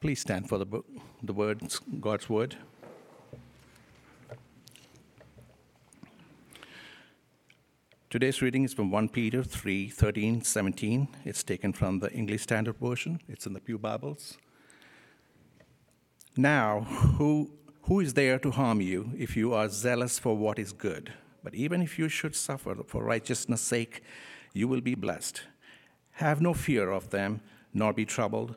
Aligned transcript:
Please 0.00 0.20
stand 0.20 0.48
for 0.48 0.56
the, 0.56 0.64
book, 0.64 0.86
the 1.22 1.34
words, 1.34 1.78
God's 2.00 2.26
word. 2.26 2.56
Today's 8.08 8.40
reading 8.40 8.64
is 8.64 8.72
from 8.72 8.90
1 8.90 9.10
Peter 9.10 9.42
3 9.42 9.90
13, 9.90 10.40
17. 10.40 11.06
It's 11.26 11.42
taken 11.42 11.74
from 11.74 11.98
the 11.98 12.10
English 12.12 12.40
Standard 12.44 12.78
Version, 12.78 13.20
it's 13.28 13.44
in 13.44 13.52
the 13.52 13.60
Pew 13.60 13.76
Bibles. 13.76 14.38
Now, 16.34 16.80
who, 17.18 17.50
who 17.82 18.00
is 18.00 18.14
there 18.14 18.38
to 18.38 18.50
harm 18.50 18.80
you 18.80 19.12
if 19.18 19.36
you 19.36 19.52
are 19.52 19.68
zealous 19.68 20.18
for 20.18 20.34
what 20.34 20.58
is 20.58 20.72
good? 20.72 21.12
But 21.44 21.54
even 21.54 21.82
if 21.82 21.98
you 21.98 22.08
should 22.08 22.34
suffer 22.34 22.74
for 22.86 23.04
righteousness' 23.04 23.60
sake, 23.60 24.02
you 24.54 24.66
will 24.66 24.80
be 24.80 24.94
blessed. 24.94 25.42
Have 26.12 26.40
no 26.40 26.54
fear 26.54 26.90
of 26.90 27.10
them, 27.10 27.42
nor 27.74 27.92
be 27.92 28.06
troubled, 28.06 28.56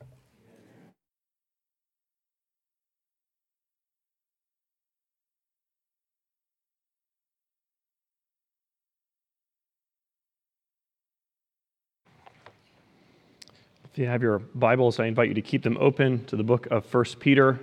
If 13.91 13.97
you 13.97 14.07
have 14.07 14.21
your 14.21 14.39
Bibles, 14.39 15.01
I 15.01 15.07
invite 15.07 15.27
you 15.27 15.33
to 15.33 15.41
keep 15.41 15.63
them 15.63 15.75
open 15.77 16.23
to 16.27 16.37
the 16.37 16.45
book 16.45 16.65
of 16.71 16.85
1 16.93 17.03
Peter 17.19 17.59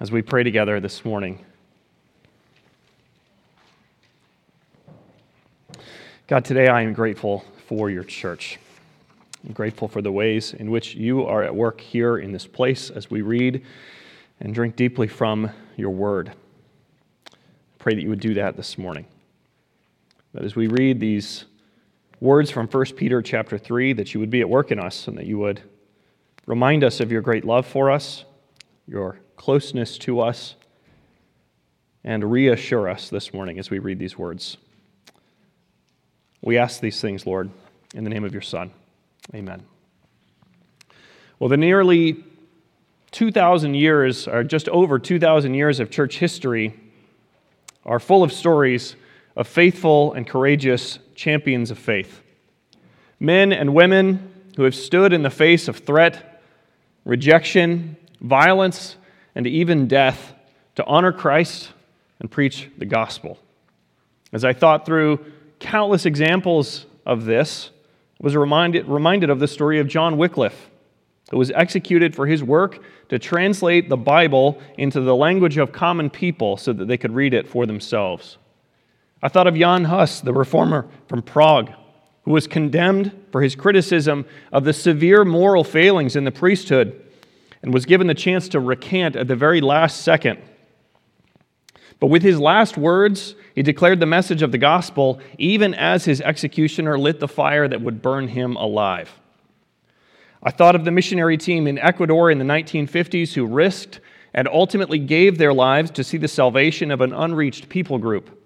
as 0.00 0.10
we 0.10 0.22
pray 0.22 0.42
together 0.42 0.80
this 0.80 1.04
morning. 1.04 1.44
God, 6.26 6.44
today 6.44 6.66
I 6.66 6.82
am 6.82 6.94
grateful 6.94 7.44
for 7.68 7.90
your 7.90 8.02
church. 8.02 8.58
I'm 9.46 9.52
grateful 9.52 9.86
for 9.86 10.02
the 10.02 10.10
ways 10.10 10.52
in 10.52 10.68
which 10.68 10.96
you 10.96 11.24
are 11.26 11.44
at 11.44 11.54
work 11.54 11.80
here 11.80 12.18
in 12.18 12.32
this 12.32 12.48
place 12.48 12.90
as 12.90 13.08
we 13.08 13.22
read 13.22 13.64
and 14.40 14.52
drink 14.52 14.74
deeply 14.74 15.06
from 15.06 15.48
your 15.76 15.90
word. 15.90 16.32
I 17.28 17.36
pray 17.78 17.94
that 17.94 18.02
you 18.02 18.08
would 18.08 18.18
do 18.18 18.34
that 18.34 18.56
this 18.56 18.76
morning. 18.76 19.06
That 20.34 20.42
as 20.42 20.56
we 20.56 20.66
read 20.66 20.98
these 20.98 21.44
words 22.20 22.50
from 22.50 22.66
1 22.66 22.84
Peter 22.96 23.22
chapter 23.22 23.58
3, 23.58 23.92
that 23.94 24.14
you 24.14 24.20
would 24.20 24.30
be 24.30 24.40
at 24.40 24.48
work 24.48 24.70
in 24.70 24.78
us 24.78 25.06
and 25.08 25.16
that 25.18 25.26
you 25.26 25.38
would 25.38 25.62
remind 26.46 26.82
us 26.82 27.00
of 27.00 27.12
your 27.12 27.20
great 27.20 27.44
love 27.44 27.66
for 27.66 27.90
us, 27.90 28.24
your 28.86 29.18
closeness 29.36 29.98
to 29.98 30.20
us, 30.20 30.54
and 32.02 32.30
reassure 32.30 32.88
us 32.88 33.10
this 33.10 33.32
morning 33.34 33.58
as 33.58 33.70
we 33.70 33.78
read 33.78 33.98
these 33.98 34.16
words. 34.16 34.56
We 36.40 36.56
ask 36.56 36.80
these 36.80 37.00
things, 37.00 37.26
Lord, 37.26 37.50
in 37.94 38.04
the 38.04 38.10
name 38.10 38.24
of 38.24 38.32
your 38.32 38.42
Son. 38.42 38.70
Amen. 39.34 39.62
Well, 41.38 41.48
the 41.48 41.56
nearly 41.56 42.24
2,000 43.10 43.74
years, 43.74 44.26
or 44.26 44.42
just 44.42 44.68
over 44.68 44.98
2,000 44.98 45.54
years 45.54 45.80
of 45.80 45.90
church 45.90 46.18
history, 46.18 46.74
are 47.84 48.00
full 48.00 48.22
of 48.22 48.32
stories 48.32 48.96
of 49.38 49.48
faithful 49.48 50.12
and 50.12 50.26
courageous 50.26 50.98
champions 51.14 51.70
of 51.70 51.78
faith. 51.78 52.20
Men 53.18 53.52
and 53.52 53.72
women 53.72 54.30
who 54.56 54.64
have 54.64 54.74
stood 54.74 55.14
in 55.14 55.22
the 55.22 55.30
face 55.30 55.68
of 55.68 55.78
threat, 55.78 56.42
rejection, 57.06 57.96
violence, 58.20 58.96
and 59.34 59.46
even 59.46 59.88
death 59.88 60.34
to 60.74 60.84
honor 60.84 61.12
Christ 61.12 61.70
and 62.20 62.30
preach 62.30 62.68
the 62.76 62.84
gospel. 62.84 63.38
As 64.32 64.44
I 64.44 64.52
thought 64.52 64.84
through 64.84 65.24
countless 65.60 66.04
examples 66.04 66.86
of 67.06 67.24
this. 67.24 67.70
I 68.20 68.24
was 68.24 68.36
reminded, 68.36 68.86
reminded 68.86 69.30
of 69.30 69.40
the 69.40 69.48
story 69.48 69.78
of 69.78 69.88
John 69.88 70.18
Wycliffe, 70.18 70.70
who 71.30 71.38
was 71.38 71.50
executed 71.52 72.14
for 72.14 72.26
his 72.26 72.42
work 72.42 72.82
to 73.08 73.18
translate 73.18 73.88
the 73.88 73.96
Bible 73.96 74.60
into 74.76 75.00
the 75.00 75.14
language 75.14 75.56
of 75.56 75.72
common 75.72 76.10
people 76.10 76.56
so 76.56 76.72
that 76.72 76.86
they 76.88 76.96
could 76.96 77.14
read 77.14 77.34
it 77.34 77.48
for 77.48 77.66
themselves. 77.66 78.38
I 79.22 79.28
thought 79.28 79.46
of 79.46 79.56
Jan 79.56 79.84
Hus, 79.84 80.20
the 80.20 80.32
reformer 80.32 80.86
from 81.08 81.22
Prague, 81.22 81.72
who 82.22 82.32
was 82.32 82.46
condemned 82.46 83.12
for 83.32 83.42
his 83.42 83.56
criticism 83.56 84.26
of 84.52 84.64
the 84.64 84.72
severe 84.72 85.24
moral 85.24 85.64
failings 85.64 86.14
in 86.14 86.24
the 86.24 86.30
priesthood 86.30 87.04
and 87.62 87.74
was 87.74 87.86
given 87.86 88.06
the 88.06 88.14
chance 88.14 88.48
to 88.50 88.60
recant 88.60 89.16
at 89.16 89.26
the 89.26 89.34
very 89.34 89.60
last 89.60 90.02
second. 90.02 90.38
But 92.00 92.08
with 92.08 92.22
his 92.22 92.38
last 92.38 92.76
words, 92.76 93.34
he 93.56 93.62
declared 93.62 93.98
the 93.98 94.06
message 94.06 94.42
of 94.42 94.52
the 94.52 94.58
gospel 94.58 95.20
even 95.36 95.74
as 95.74 96.04
his 96.04 96.20
executioner 96.20 96.96
lit 96.96 97.18
the 97.18 97.26
fire 97.26 97.66
that 97.66 97.80
would 97.80 98.00
burn 98.00 98.28
him 98.28 98.54
alive. 98.54 99.10
I 100.40 100.52
thought 100.52 100.76
of 100.76 100.84
the 100.84 100.92
missionary 100.92 101.36
team 101.36 101.66
in 101.66 101.78
Ecuador 101.78 102.30
in 102.30 102.38
the 102.38 102.44
1950s 102.44 103.32
who 103.32 103.44
risked 103.46 103.98
and 104.32 104.46
ultimately 104.46 105.00
gave 105.00 105.38
their 105.38 105.52
lives 105.52 105.90
to 105.92 106.04
see 106.04 106.18
the 106.18 106.28
salvation 106.28 106.92
of 106.92 107.00
an 107.00 107.12
unreached 107.12 107.68
people 107.68 107.98
group. 107.98 108.37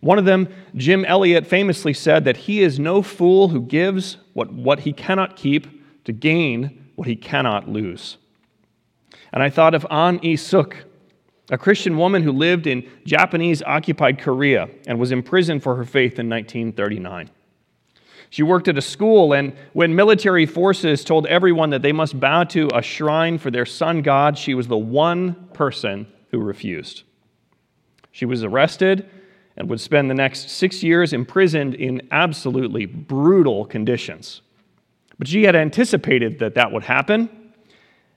One 0.00 0.18
of 0.18 0.24
them, 0.24 0.48
Jim 0.74 1.04
Elliot, 1.04 1.46
famously 1.46 1.92
said 1.92 2.24
that 2.24 2.36
he 2.36 2.62
is 2.62 2.78
no 2.78 3.02
fool 3.02 3.48
who 3.48 3.60
gives 3.62 4.16
what, 4.32 4.52
what 4.52 4.80
he 4.80 4.92
cannot 4.92 5.36
keep 5.36 5.66
to 6.04 6.12
gain 6.12 6.92
what 6.94 7.08
he 7.08 7.16
cannot 7.16 7.68
lose. 7.68 8.16
And 9.32 9.42
I 9.42 9.50
thought 9.50 9.74
of 9.74 9.86
An 9.90 10.20
I 10.22 10.34
Suk, 10.34 10.76
a 11.50 11.58
Christian 11.58 11.96
woman 11.96 12.22
who 12.22 12.32
lived 12.32 12.66
in 12.66 12.88
Japanese 13.04 13.62
occupied 13.62 14.20
Korea 14.20 14.68
and 14.86 14.98
was 14.98 15.12
imprisoned 15.12 15.62
for 15.62 15.76
her 15.76 15.84
faith 15.84 16.18
in 16.18 16.28
1939. 16.28 17.30
She 18.30 18.44
worked 18.44 18.68
at 18.68 18.78
a 18.78 18.82
school, 18.82 19.32
and 19.32 19.54
when 19.72 19.96
military 19.96 20.46
forces 20.46 21.04
told 21.04 21.26
everyone 21.26 21.70
that 21.70 21.82
they 21.82 21.90
must 21.90 22.20
bow 22.20 22.44
to 22.44 22.68
a 22.72 22.80
shrine 22.80 23.38
for 23.38 23.50
their 23.50 23.66
sun 23.66 24.02
god, 24.02 24.38
she 24.38 24.54
was 24.54 24.68
the 24.68 24.78
one 24.78 25.34
person 25.52 26.06
who 26.30 26.38
refused. 26.38 27.02
She 28.12 28.24
was 28.24 28.44
arrested 28.44 29.08
and 29.60 29.68
would 29.68 29.80
spend 29.80 30.08
the 30.08 30.14
next 30.14 30.48
six 30.48 30.82
years 30.82 31.12
imprisoned 31.12 31.74
in 31.74 32.00
absolutely 32.10 32.86
brutal 32.86 33.66
conditions. 33.66 34.40
But 35.18 35.28
she 35.28 35.42
had 35.42 35.54
anticipated 35.54 36.38
that 36.38 36.54
that 36.54 36.72
would 36.72 36.82
happen. 36.82 37.28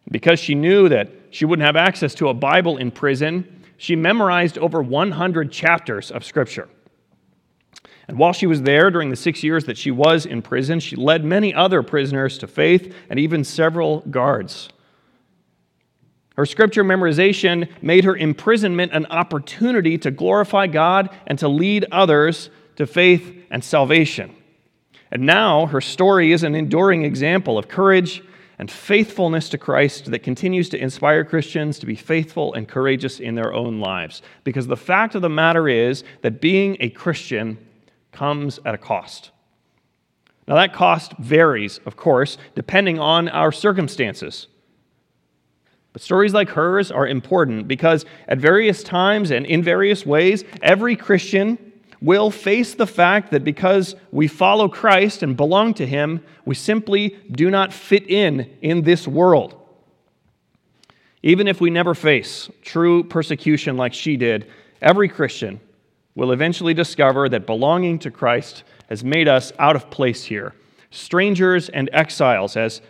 Because 0.09 0.39
she 0.39 0.55
knew 0.55 0.87
that 0.87 1.11
she 1.31 1.43
wouldn't 1.43 1.65
have 1.65 1.75
access 1.75 2.15
to 2.15 2.29
a 2.29 2.33
Bible 2.33 2.77
in 2.77 2.91
prison, 2.91 3.61
she 3.75 3.93
memorized 3.93 4.57
over 4.57 4.81
100 4.81 5.51
chapters 5.51 6.11
of 6.11 6.23
Scripture. 6.23 6.69
And 8.07 8.17
while 8.17 8.31
she 8.31 8.47
was 8.47 8.61
there 8.61 8.89
during 8.89 9.09
the 9.09 9.17
six 9.17 9.43
years 9.43 9.65
that 9.65 9.77
she 9.77 9.91
was 9.91 10.25
in 10.25 10.41
prison, 10.41 10.79
she 10.79 10.95
led 10.95 11.25
many 11.25 11.53
other 11.53 11.83
prisoners 11.83 12.37
to 12.37 12.47
faith 12.47 12.95
and 13.09 13.19
even 13.19 13.43
several 13.43 13.99
guards. 14.09 14.69
Her 16.35 16.45
scripture 16.45 16.83
memorization 16.83 17.69
made 17.81 18.05
her 18.05 18.15
imprisonment 18.15 18.91
an 18.91 19.05
opportunity 19.07 19.97
to 19.99 20.11
glorify 20.11 20.67
God 20.67 21.09
and 21.27 21.37
to 21.39 21.47
lead 21.47 21.85
others 21.91 22.49
to 22.75 22.87
faith 22.87 23.45
and 23.51 23.63
salvation. 23.63 24.35
And 25.11 25.23
now 25.27 25.67
her 25.67 25.81
story 25.81 26.31
is 26.31 26.41
an 26.41 26.55
enduring 26.55 27.05
example 27.05 27.59
of 27.59 27.67
courage 27.67 28.23
and 28.57 28.69
faithfulness 28.69 29.49
to 29.49 29.57
Christ 29.59 30.09
that 30.09 30.19
continues 30.19 30.69
to 30.69 30.81
inspire 30.81 31.23
Christians 31.23 31.77
to 31.79 31.85
be 31.85 31.95
faithful 31.95 32.53
and 32.53 32.67
courageous 32.67 33.19
in 33.19 33.35
their 33.35 33.53
own 33.53 33.79
lives. 33.79 34.23
Because 34.43 34.65
the 34.65 34.77
fact 34.77 35.13
of 35.13 35.21
the 35.21 35.29
matter 35.29 35.67
is 35.67 36.03
that 36.21 36.41
being 36.41 36.77
a 36.79 36.89
Christian 36.89 37.57
comes 38.11 38.59
at 38.65 38.73
a 38.73 38.77
cost. 38.77 39.31
Now, 40.47 40.55
that 40.55 40.73
cost 40.73 41.13
varies, 41.19 41.79
of 41.85 41.95
course, 41.95 42.37
depending 42.55 42.99
on 42.99 43.29
our 43.29 43.51
circumstances. 43.51 44.47
But 45.93 46.01
stories 46.01 46.33
like 46.33 46.49
hers 46.49 46.91
are 46.91 47.07
important 47.07 47.67
because 47.67 48.05
at 48.27 48.39
various 48.39 48.83
times 48.83 49.29
and 49.29 49.45
in 49.45 49.61
various 49.61 50.05
ways, 50.05 50.43
every 50.61 50.95
Christian 50.95 51.71
will 52.01 52.31
face 52.31 52.73
the 52.73 52.87
fact 52.87 53.31
that 53.31 53.43
because 53.43 53.95
we 54.11 54.27
follow 54.27 54.67
Christ 54.67 55.23
and 55.23 55.37
belong 55.37 55.73
to 55.75 55.85
Him, 55.85 56.21
we 56.45 56.55
simply 56.55 57.17
do 57.31 57.49
not 57.49 57.71
fit 57.71 58.09
in 58.09 58.51
in 58.61 58.81
this 58.81 59.07
world. 59.07 59.59
Even 61.21 61.47
if 61.47 61.61
we 61.61 61.69
never 61.69 61.93
face 61.95 62.49
true 62.63 63.03
persecution 63.05 63.77
like 63.77 63.93
she 63.93 64.17
did, 64.17 64.49
every 64.81 65.07
Christian 65.07 65.61
will 66.15 66.31
eventually 66.31 66.73
discover 66.73 67.29
that 67.29 67.45
belonging 67.45 67.99
to 67.99 68.11
Christ 68.11 68.63
has 68.89 69.03
made 69.03 69.27
us 69.27 69.53
out 69.57 69.75
of 69.75 69.89
place 69.89 70.25
here, 70.25 70.53
strangers 70.91 71.69
and 71.69 71.89
exiles, 71.93 72.57
as 72.57 72.81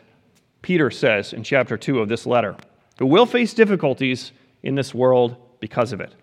Peter 0.61 0.89
says 0.89 1.33
in 1.33 1.43
chapter 1.43 1.77
2 1.77 1.99
of 1.99 2.09
this 2.09 2.25
letter. 2.25 2.55
Who 2.99 3.05
will 3.05 3.25
face 3.25 3.53
difficulties 3.53 4.31
in 4.61 4.75
this 4.75 4.93
world 4.93 5.35
because 5.59 5.93
of 5.93 6.01
it. 6.01 6.13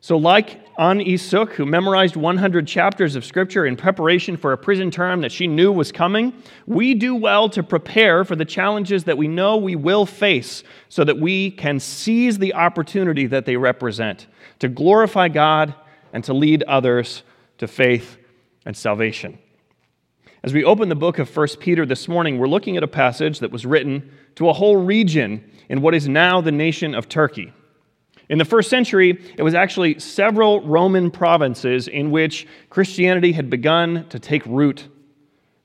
So, 0.00 0.16
like 0.16 0.60
An 0.78 1.00
Isuk, 1.00 1.52
who 1.54 1.66
memorized 1.66 2.16
100 2.16 2.68
chapters 2.68 3.16
of 3.16 3.24
Scripture 3.24 3.66
in 3.66 3.76
preparation 3.76 4.36
for 4.36 4.52
a 4.52 4.58
prison 4.58 4.90
term 4.90 5.22
that 5.22 5.32
she 5.32 5.46
knew 5.46 5.72
was 5.72 5.90
coming, 5.90 6.32
we 6.66 6.94
do 6.94 7.14
well 7.16 7.48
to 7.48 7.62
prepare 7.62 8.24
for 8.24 8.36
the 8.36 8.44
challenges 8.44 9.04
that 9.04 9.18
we 9.18 9.26
know 9.26 9.56
we 9.56 9.74
will 9.74 10.06
face 10.06 10.62
so 10.88 11.02
that 11.02 11.18
we 11.18 11.50
can 11.50 11.80
seize 11.80 12.38
the 12.38 12.54
opportunity 12.54 13.26
that 13.26 13.46
they 13.46 13.56
represent 13.56 14.26
to 14.60 14.68
glorify 14.68 15.28
God 15.28 15.74
and 16.12 16.22
to 16.24 16.32
lead 16.32 16.62
others 16.64 17.22
to 17.58 17.66
faith 17.66 18.16
and 18.64 18.76
salvation. 18.76 19.38
As 20.42 20.52
we 20.52 20.62
open 20.62 20.88
the 20.88 20.94
book 20.94 21.18
of 21.18 21.34
1 21.34 21.48
Peter 21.58 21.84
this 21.84 22.06
morning, 22.06 22.38
we're 22.38 22.46
looking 22.46 22.76
at 22.76 22.84
a 22.84 22.88
passage 22.88 23.40
that 23.40 23.50
was 23.50 23.66
written 23.66 24.12
to 24.36 24.48
a 24.48 24.52
whole 24.52 24.76
region 24.76 25.50
in 25.68 25.80
what 25.80 25.94
is 25.94 26.08
now 26.08 26.40
the 26.40 26.52
nation 26.52 26.94
of 26.94 27.08
Turkey. 27.08 27.52
In 28.28 28.38
the 28.38 28.44
first 28.44 28.70
century, 28.70 29.22
it 29.36 29.42
was 29.42 29.54
actually 29.54 29.98
several 30.00 30.60
Roman 30.66 31.10
provinces 31.10 31.86
in 31.88 32.10
which 32.10 32.46
Christianity 32.70 33.32
had 33.32 33.50
begun 33.50 34.06
to 34.08 34.18
take 34.18 34.44
root. 34.46 34.88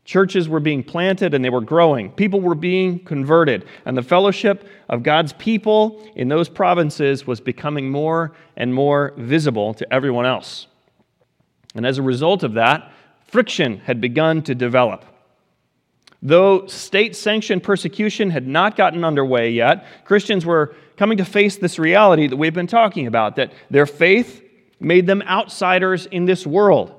Churches 0.05 0.47
were 0.47 0.59
being 0.59 0.83
planted 0.83 1.33
and 1.33 1.43
they 1.43 1.49
were 1.49 1.61
growing. 1.61 2.11
People 2.11 2.41
were 2.41 2.55
being 2.55 2.99
converted. 2.99 3.65
And 3.85 3.97
the 3.97 4.03
fellowship 4.03 4.67
of 4.89 5.03
God's 5.03 5.33
people 5.33 6.07
in 6.15 6.27
those 6.27 6.49
provinces 6.49 7.25
was 7.25 7.39
becoming 7.39 7.89
more 7.89 8.33
and 8.57 8.73
more 8.73 9.13
visible 9.17 9.73
to 9.75 9.93
everyone 9.93 10.25
else. 10.25 10.67
And 11.75 11.85
as 11.85 11.97
a 11.97 12.03
result 12.03 12.43
of 12.43 12.53
that, 12.53 12.91
friction 13.27 13.77
had 13.77 14.01
begun 14.01 14.41
to 14.43 14.53
develop. 14.53 15.05
Though 16.21 16.67
state 16.67 17.15
sanctioned 17.15 17.63
persecution 17.63 18.29
had 18.29 18.47
not 18.47 18.75
gotten 18.75 19.03
underway 19.03 19.49
yet, 19.51 19.85
Christians 20.05 20.45
were 20.45 20.75
coming 20.95 21.17
to 21.17 21.25
face 21.25 21.57
this 21.57 21.79
reality 21.79 22.27
that 22.27 22.37
we've 22.37 22.53
been 22.53 22.67
talking 22.67 23.07
about 23.07 23.37
that 23.37 23.51
their 23.71 23.87
faith 23.87 24.43
made 24.79 25.07
them 25.07 25.23
outsiders 25.23 26.05
in 26.05 26.25
this 26.25 26.45
world. 26.45 26.93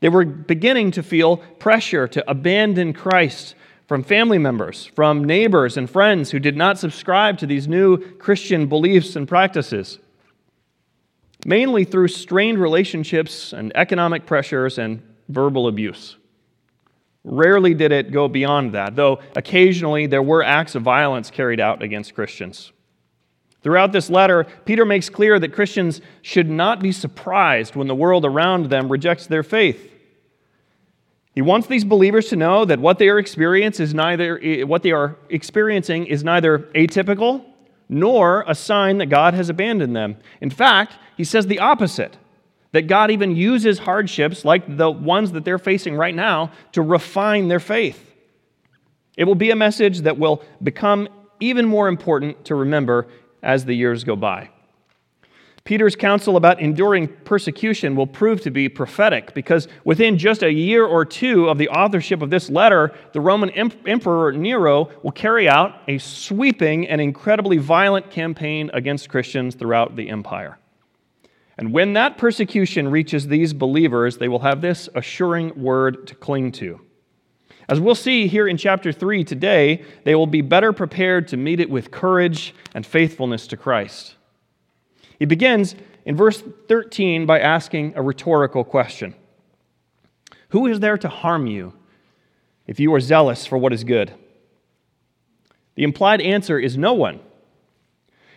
They 0.00 0.10
were 0.10 0.26
beginning 0.26 0.90
to 0.92 1.02
feel 1.02 1.38
pressure 1.38 2.06
to 2.08 2.30
abandon 2.30 2.92
Christ 2.92 3.54
from 3.86 4.02
family 4.02 4.38
members, 4.38 4.84
from 4.84 5.24
neighbors 5.24 5.76
and 5.76 5.88
friends 5.88 6.30
who 6.30 6.38
did 6.38 6.56
not 6.56 6.78
subscribe 6.78 7.38
to 7.38 7.46
these 7.46 7.68
new 7.68 7.98
Christian 8.16 8.66
beliefs 8.66 9.16
and 9.16 9.26
practices. 9.26 9.98
Mainly 11.46 11.84
through 11.84 12.08
strained 12.08 12.58
relationships 12.58 13.52
and 13.52 13.72
economic 13.74 14.26
pressures 14.26 14.78
and 14.78 15.02
verbal 15.28 15.68
abuse. 15.68 16.16
Rarely 17.24 17.72
did 17.72 17.90
it 17.90 18.12
go 18.12 18.28
beyond 18.28 18.72
that, 18.72 18.94
though 18.96 19.20
occasionally 19.34 20.06
there 20.06 20.22
were 20.22 20.42
acts 20.42 20.74
of 20.74 20.82
violence 20.82 21.30
carried 21.30 21.58
out 21.58 21.82
against 21.82 22.14
Christians. 22.14 22.70
Throughout 23.62 23.92
this 23.92 24.10
letter, 24.10 24.44
Peter 24.66 24.84
makes 24.84 25.08
clear 25.08 25.38
that 25.38 25.54
Christians 25.54 26.02
should 26.20 26.50
not 26.50 26.80
be 26.80 26.92
surprised 26.92 27.74
when 27.74 27.88
the 27.88 27.94
world 27.94 28.26
around 28.26 28.66
them 28.66 28.92
rejects 28.92 29.26
their 29.26 29.42
faith. 29.42 29.90
He 31.34 31.40
wants 31.40 31.66
these 31.66 31.82
believers 31.82 32.28
to 32.28 32.36
know 32.36 32.66
that 32.66 32.78
what 32.78 32.98
they 32.98 33.08
are 33.08 33.18
experiencing 33.18 33.84
is 33.84 33.94
neither 33.94 34.38
what 34.66 34.82
they 34.82 34.92
are 34.92 35.16
experiencing 35.30 36.06
is 36.06 36.22
neither 36.22 36.58
atypical 36.74 37.44
nor 37.88 38.44
a 38.46 38.54
sign 38.54 38.98
that 38.98 39.06
God 39.06 39.34
has 39.34 39.48
abandoned 39.48 39.96
them. 39.96 40.16
In 40.42 40.50
fact, 40.50 40.96
he 41.16 41.24
says 41.24 41.46
the 41.46 41.58
opposite. 41.58 42.18
That 42.74 42.88
God 42.88 43.12
even 43.12 43.36
uses 43.36 43.78
hardships 43.78 44.44
like 44.44 44.76
the 44.76 44.90
ones 44.90 45.30
that 45.30 45.44
they're 45.44 45.60
facing 45.60 45.94
right 45.94 46.14
now 46.14 46.50
to 46.72 46.82
refine 46.82 47.46
their 47.46 47.60
faith. 47.60 48.12
It 49.16 49.24
will 49.24 49.36
be 49.36 49.52
a 49.52 49.56
message 49.56 50.00
that 50.00 50.18
will 50.18 50.42
become 50.60 51.08
even 51.38 51.66
more 51.66 51.86
important 51.86 52.44
to 52.46 52.56
remember 52.56 53.06
as 53.44 53.64
the 53.64 53.74
years 53.74 54.02
go 54.02 54.16
by. 54.16 54.50
Peter's 55.62 55.94
counsel 55.94 56.36
about 56.36 56.60
enduring 56.60 57.06
persecution 57.24 57.94
will 57.94 58.08
prove 58.08 58.40
to 58.40 58.50
be 58.50 58.68
prophetic 58.68 59.34
because 59.34 59.68
within 59.84 60.18
just 60.18 60.42
a 60.42 60.52
year 60.52 60.84
or 60.84 61.04
two 61.04 61.48
of 61.48 61.58
the 61.58 61.68
authorship 61.68 62.22
of 62.22 62.30
this 62.30 62.50
letter, 62.50 62.92
the 63.12 63.20
Roman 63.20 63.50
Emperor 63.50 64.32
Nero 64.32 64.90
will 65.04 65.12
carry 65.12 65.48
out 65.48 65.80
a 65.86 65.98
sweeping 65.98 66.88
and 66.88 67.00
incredibly 67.00 67.56
violent 67.56 68.10
campaign 68.10 68.68
against 68.74 69.08
Christians 69.08 69.54
throughout 69.54 69.94
the 69.94 70.10
empire. 70.10 70.58
And 71.56 71.72
when 71.72 71.92
that 71.92 72.18
persecution 72.18 72.88
reaches 72.88 73.28
these 73.28 73.52
believers, 73.52 74.18
they 74.18 74.28
will 74.28 74.40
have 74.40 74.60
this 74.60 74.88
assuring 74.94 75.60
word 75.60 76.06
to 76.08 76.14
cling 76.14 76.52
to. 76.52 76.80
As 77.68 77.80
we'll 77.80 77.94
see 77.94 78.26
here 78.26 78.46
in 78.46 78.56
chapter 78.56 78.92
3 78.92 79.24
today, 79.24 79.84
they 80.04 80.14
will 80.14 80.26
be 80.26 80.42
better 80.42 80.72
prepared 80.72 81.28
to 81.28 81.36
meet 81.36 81.60
it 81.60 81.70
with 81.70 81.90
courage 81.90 82.54
and 82.74 82.84
faithfulness 82.84 83.46
to 83.48 83.56
Christ. 83.56 84.16
He 85.18 85.24
begins 85.24 85.74
in 86.04 86.16
verse 86.16 86.42
13 86.68 87.24
by 87.24 87.40
asking 87.40 87.94
a 87.96 88.02
rhetorical 88.02 88.64
question 88.64 89.14
Who 90.50 90.66
is 90.66 90.80
there 90.80 90.98
to 90.98 91.08
harm 91.08 91.46
you 91.46 91.72
if 92.66 92.80
you 92.80 92.92
are 92.94 93.00
zealous 93.00 93.46
for 93.46 93.56
what 93.56 93.72
is 93.72 93.84
good? 93.84 94.12
The 95.76 95.84
implied 95.84 96.20
answer 96.20 96.58
is 96.58 96.76
no 96.76 96.92
one. 96.92 97.20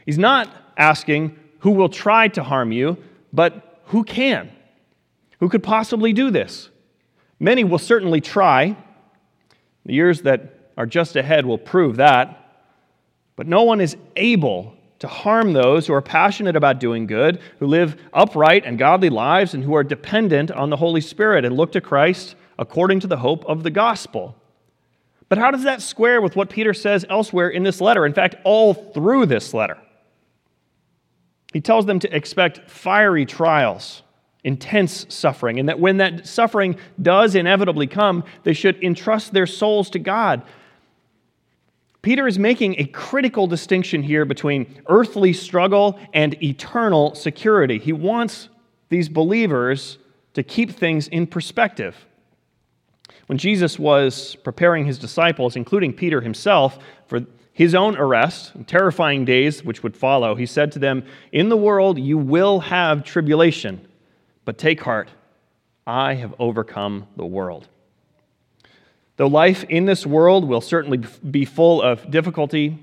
He's 0.05 0.17
not 0.17 0.49
asking 0.77 1.37
who 1.59 1.71
will 1.71 1.89
try 1.89 2.27
to 2.29 2.43
harm 2.43 2.71
you, 2.71 2.97
but 3.33 3.81
who 3.85 4.03
can? 4.03 4.51
Who 5.39 5.49
could 5.49 5.63
possibly 5.63 6.13
do 6.13 6.31
this? 6.31 6.69
Many 7.39 7.63
will 7.63 7.79
certainly 7.79 8.21
try. 8.21 8.75
The 9.85 9.93
years 9.93 10.23
that 10.23 10.71
are 10.77 10.85
just 10.85 11.15
ahead 11.15 11.45
will 11.45 11.57
prove 11.57 11.97
that. 11.97 12.63
But 13.35 13.47
no 13.47 13.63
one 13.63 13.81
is 13.81 13.95
able 14.15 14.73
to 14.99 15.07
harm 15.07 15.53
those 15.53 15.85
who 15.85 15.93
are 15.93 16.01
passionate 16.01 16.55
about 16.55 16.79
doing 16.79 17.05
good, 17.05 17.39
who 17.59 17.67
live 17.67 18.01
upright 18.13 18.65
and 18.65 18.79
godly 18.79 19.09
lives, 19.09 19.53
and 19.53 19.63
who 19.63 19.75
are 19.75 19.83
dependent 19.83 20.49
on 20.49 20.69
the 20.69 20.77
Holy 20.77 21.01
Spirit 21.01 21.45
and 21.45 21.55
look 21.55 21.71
to 21.73 21.81
Christ 21.81 22.35
according 22.57 22.99
to 23.01 23.07
the 23.07 23.17
hope 23.17 23.45
of 23.45 23.61
the 23.61 23.69
gospel. 23.69 24.35
But 25.29 25.37
how 25.37 25.51
does 25.51 25.63
that 25.63 25.81
square 25.81 26.21
with 26.21 26.35
what 26.35 26.49
Peter 26.49 26.73
says 26.73 27.05
elsewhere 27.09 27.49
in 27.49 27.63
this 27.63 27.79
letter? 27.79 28.05
In 28.05 28.13
fact, 28.13 28.35
all 28.43 28.73
through 28.73 29.27
this 29.27 29.53
letter. 29.53 29.77
He 31.57 31.61
tells 31.61 31.87
them 31.87 31.97
to 31.99 32.15
expect 32.15 32.69
fiery 32.69 33.25
trials, 33.25 34.03
intense 34.43 35.07
suffering, 35.09 35.59
and 35.59 35.67
that 35.67 35.79
when 35.79 35.97
that 35.97 36.27
suffering 36.27 36.77
does 37.01 37.33
inevitably 37.33 37.87
come, 37.87 38.23
they 38.43 38.53
should 38.53 38.81
entrust 38.83 39.33
their 39.33 39.47
souls 39.47 39.89
to 39.89 39.99
God 39.99 40.43
Peter 42.07 42.25
is 42.25 42.39
making 42.39 42.73
a 42.79 42.85
critical 42.85 43.47
distinction 43.47 44.01
here 44.01 44.23
between 44.23 44.81
earthly 44.87 45.33
struggle 45.33 45.99
and 46.13 46.41
eternal 46.41 47.13
security. 47.15 47.79
He 47.79 47.91
wants 47.91 48.47
these 48.87 49.09
believers 49.09 49.97
to 50.33 50.41
keep 50.41 50.71
things 50.71 51.09
in 51.09 51.27
perspective. 51.27 52.05
When 53.25 53.37
Jesus 53.37 53.77
was 53.77 54.35
preparing 54.35 54.85
his 54.85 54.97
disciples, 54.97 55.57
including 55.57 55.91
Peter 55.91 56.21
himself, 56.21 56.79
for 57.07 57.25
his 57.57 57.73
own 57.73 57.97
arrest 57.97 58.51
terrifying 58.67 59.25
days 59.25 59.63
which 59.63 59.81
would 59.81 59.97
follow, 59.97 60.35
he 60.35 60.45
said 60.45 60.71
to 60.73 60.77
them, 60.77 61.03
In 61.31 61.49
the 61.49 61.57
world 61.57 61.97
you 61.97 62.15
will 62.15 62.59
have 62.59 63.03
tribulation, 63.03 63.81
but 64.45 64.59
take 64.59 64.79
heart, 64.81 65.09
I 65.87 66.13
have 66.13 66.35
overcome 66.37 67.07
the 67.15 67.25
world. 67.25 67.67
Though 69.15 69.25
life 69.25 69.63
in 69.63 69.85
this 69.85 70.05
world 70.05 70.47
will 70.47 70.61
certainly 70.61 70.99
be 71.31 71.45
full 71.45 71.81
of 71.81 72.11
difficulty, 72.11 72.77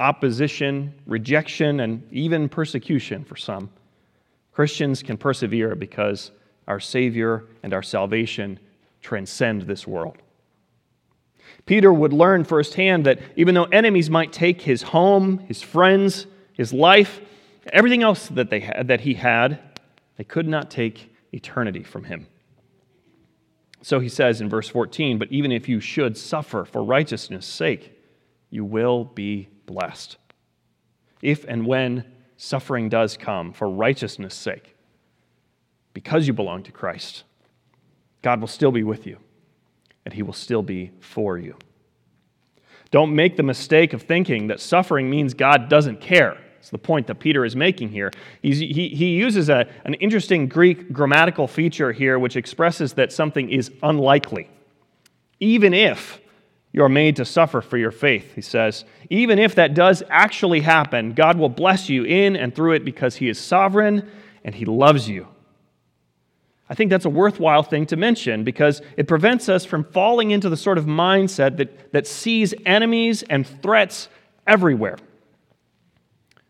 opposition, 0.00 0.94
rejection, 1.06 1.78
and 1.78 2.02
even 2.12 2.48
persecution 2.48 3.24
for 3.24 3.36
some, 3.36 3.70
Christians 4.50 5.00
can 5.00 5.16
persevere 5.16 5.76
because 5.76 6.32
our 6.66 6.80
Savior 6.80 7.44
and 7.62 7.72
our 7.72 7.84
salvation 7.84 8.58
transcend 9.00 9.62
this 9.62 9.86
world. 9.86 10.18
Peter 11.66 11.92
would 11.92 12.12
learn 12.12 12.44
firsthand 12.44 13.06
that 13.06 13.20
even 13.36 13.54
though 13.54 13.64
enemies 13.64 14.08
might 14.08 14.32
take 14.32 14.62
his 14.62 14.82
home, 14.82 15.38
his 15.40 15.62
friends, 15.62 16.26
his 16.52 16.72
life, 16.72 17.20
everything 17.72 18.02
else 18.02 18.28
that, 18.28 18.50
they 18.50 18.60
had, 18.60 18.88
that 18.88 19.02
he 19.02 19.14
had, 19.14 19.58
they 20.16 20.24
could 20.24 20.48
not 20.48 20.70
take 20.70 21.14
eternity 21.32 21.82
from 21.82 22.04
him. 22.04 22.26
So 23.82 24.00
he 24.00 24.08
says 24.08 24.40
in 24.40 24.48
verse 24.48 24.68
14, 24.68 25.18
But 25.18 25.30
even 25.30 25.52
if 25.52 25.68
you 25.68 25.80
should 25.80 26.16
suffer 26.16 26.64
for 26.64 26.82
righteousness' 26.82 27.46
sake, 27.46 27.92
you 28.50 28.64
will 28.64 29.04
be 29.04 29.48
blessed. 29.66 30.16
If 31.22 31.44
and 31.44 31.66
when 31.66 32.04
suffering 32.36 32.88
does 32.88 33.16
come 33.16 33.52
for 33.52 33.68
righteousness' 33.68 34.34
sake, 34.34 34.76
because 35.92 36.26
you 36.26 36.32
belong 36.32 36.62
to 36.64 36.72
Christ, 36.72 37.24
God 38.22 38.40
will 38.40 38.48
still 38.48 38.72
be 38.72 38.82
with 38.82 39.06
you, 39.06 39.18
and 40.08 40.14
he 40.14 40.22
will 40.22 40.32
still 40.32 40.62
be 40.62 40.90
for 41.00 41.36
you. 41.36 41.54
Don't 42.90 43.14
make 43.14 43.36
the 43.36 43.42
mistake 43.42 43.92
of 43.92 44.00
thinking 44.00 44.46
that 44.46 44.58
suffering 44.58 45.10
means 45.10 45.34
God 45.34 45.68
doesn't 45.68 46.00
care. 46.00 46.38
It's 46.60 46.70
the 46.70 46.78
point 46.78 47.08
that 47.08 47.16
Peter 47.16 47.44
is 47.44 47.54
making 47.54 47.90
here. 47.90 48.10
He's, 48.40 48.58
he, 48.58 48.88
he 48.88 49.08
uses 49.16 49.50
a, 49.50 49.68
an 49.84 49.92
interesting 49.92 50.48
Greek 50.48 50.94
grammatical 50.94 51.46
feature 51.46 51.92
here 51.92 52.18
which 52.18 52.36
expresses 52.36 52.94
that 52.94 53.12
something 53.12 53.50
is 53.50 53.70
unlikely. 53.82 54.48
Even 55.40 55.74
if 55.74 56.22
You 56.72 56.84
are 56.84 56.88
made 56.88 57.16
to 57.16 57.24
suffer 57.24 57.60
for 57.60 57.78
your 57.78 57.90
faith, 57.90 58.34
he 58.34 58.40
says. 58.40 58.84
Even 59.10 59.38
if 59.38 59.54
that 59.54 59.74
does 59.74 60.02
actually 60.10 60.60
happen, 60.60 61.12
God 61.12 61.38
will 61.38 61.48
bless 61.48 61.88
you 61.88 62.04
in 62.04 62.36
and 62.36 62.54
through 62.54 62.72
it 62.72 62.84
because 62.84 63.16
he 63.16 63.28
is 63.28 63.38
sovereign 63.38 64.08
and 64.44 64.54
he 64.54 64.64
loves 64.64 65.08
you. 65.08 65.28
I 66.70 66.74
think 66.74 66.90
that's 66.90 67.06
a 67.06 67.10
worthwhile 67.10 67.62
thing 67.62 67.86
to 67.86 67.96
mention 67.96 68.44
because 68.44 68.82
it 68.96 69.08
prevents 69.08 69.48
us 69.48 69.64
from 69.64 69.84
falling 69.84 70.32
into 70.32 70.48
the 70.48 70.56
sort 70.56 70.76
of 70.76 70.84
mindset 70.84 71.56
that, 71.56 71.92
that 71.92 72.06
sees 72.06 72.52
enemies 72.66 73.22
and 73.22 73.46
threats 73.46 74.08
everywhere. 74.46 74.98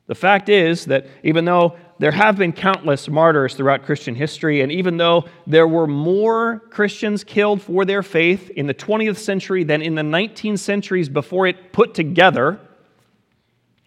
The 0.08 0.14
fact 0.14 0.48
is 0.48 0.86
that 0.86 1.06
even 1.22 1.44
though 1.44 1.76
there 1.98 2.10
have 2.10 2.36
been 2.36 2.52
countless 2.52 3.08
martyrs 3.08 3.54
throughout 3.54 3.84
Christian 3.84 4.14
history, 4.14 4.62
and 4.62 4.72
even 4.72 4.96
though 4.96 5.26
there 5.46 5.68
were 5.68 5.86
more 5.86 6.60
Christians 6.70 7.22
killed 7.24 7.60
for 7.60 7.84
their 7.84 8.02
faith 8.02 8.50
in 8.50 8.66
the 8.66 8.74
20th 8.74 9.18
century 9.18 9.64
than 9.64 9.82
in 9.82 9.94
the 9.94 10.02
19 10.02 10.56
centuries 10.56 11.08
before 11.08 11.46
it 11.46 11.72
put 11.72 11.94
together, 11.94 12.58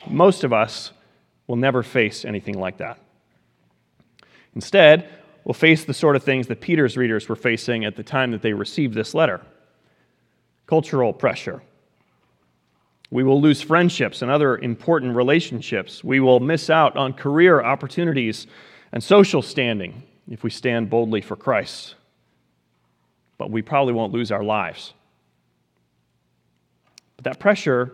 most 0.08 0.44
of 0.44 0.54
us 0.54 0.92
will 1.48 1.56
never 1.56 1.84
face 1.84 2.24
anything 2.24 2.58
like 2.58 2.78
that. 2.78 3.00
Instead, 4.54 5.10
we'll 5.44 5.54
face 5.54 5.86
the 5.86 5.94
sort 5.94 6.16
of 6.16 6.24
things 6.24 6.48
that 6.48 6.62
Peter's 6.62 6.98
readers 6.98 7.28
were 7.28 7.36
facing 7.36 7.86
at 7.86 7.96
the 7.96 8.04
time 8.04 8.32
that 8.32 8.42
they 8.42 8.54
received 8.54 8.94
this 8.94 9.14
letter 9.14 9.42
cultural 10.72 11.12
pressure, 11.12 11.62
we 13.10 13.26
will 13.26 13.42
lose 13.42 13.62
friendships 13.62 14.22
and 14.22 14.32
other 14.32 14.58
important 14.58 15.14
relationships. 15.14 16.02
We 16.02 16.22
will 16.22 16.40
miss 16.40 16.70
out 16.70 16.96
on 16.96 17.12
career 17.12 17.62
opportunities 17.62 18.48
and 18.94 19.04
social 19.04 19.42
standing 19.42 20.04
if 20.30 20.44
we 20.44 20.50
stand 20.50 20.90
boldly 20.90 21.20
for 21.20 21.36
Christ. 21.36 21.96
But 23.38 23.52
we 23.52 23.62
probably 23.62 23.94
won't 23.94 24.14
lose 24.14 24.32
our 24.32 24.46
lives. 24.46 24.94
But 27.18 27.26
that 27.26 27.38
pressure 27.38 27.92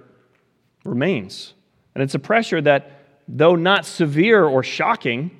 remains. 0.85 1.55
And 1.95 2.03
it's 2.03 2.13
a 2.13 2.19
pressure 2.19 2.61
that, 2.61 2.91
though 3.27 3.55
not 3.55 3.87
severe 3.87 4.45
or 4.45 4.61
shocking, 4.61 5.31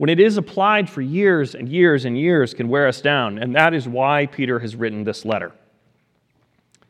when 0.00 0.08
it 0.08 0.18
is 0.18 0.38
applied 0.38 0.88
for 0.88 1.02
years 1.02 1.54
and 1.54 1.68
years 1.68 2.06
and 2.06 2.16
years, 2.16 2.54
can 2.54 2.70
wear 2.70 2.88
us 2.88 3.02
down. 3.02 3.36
And 3.36 3.54
that 3.54 3.74
is 3.74 3.86
why 3.86 4.24
Peter 4.24 4.58
has 4.58 4.74
written 4.74 5.04
this 5.04 5.26
letter. 5.26 5.52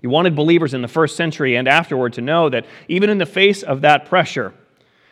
He 0.01 0.07
wanted 0.07 0.37
believers 0.37 0.75
in 0.75 0.81
the 0.81 0.87
first 0.87 1.17
century 1.17 1.57
and 1.57 1.67
afterward 1.67 2.13
to 2.13 2.21
know 2.21 2.49
that 2.51 2.67
even 2.87 3.11
in 3.11 3.19
the 3.19 3.27
face 3.27 3.65
of 3.65 3.81
that 3.81 4.07
pressure, 4.07 4.55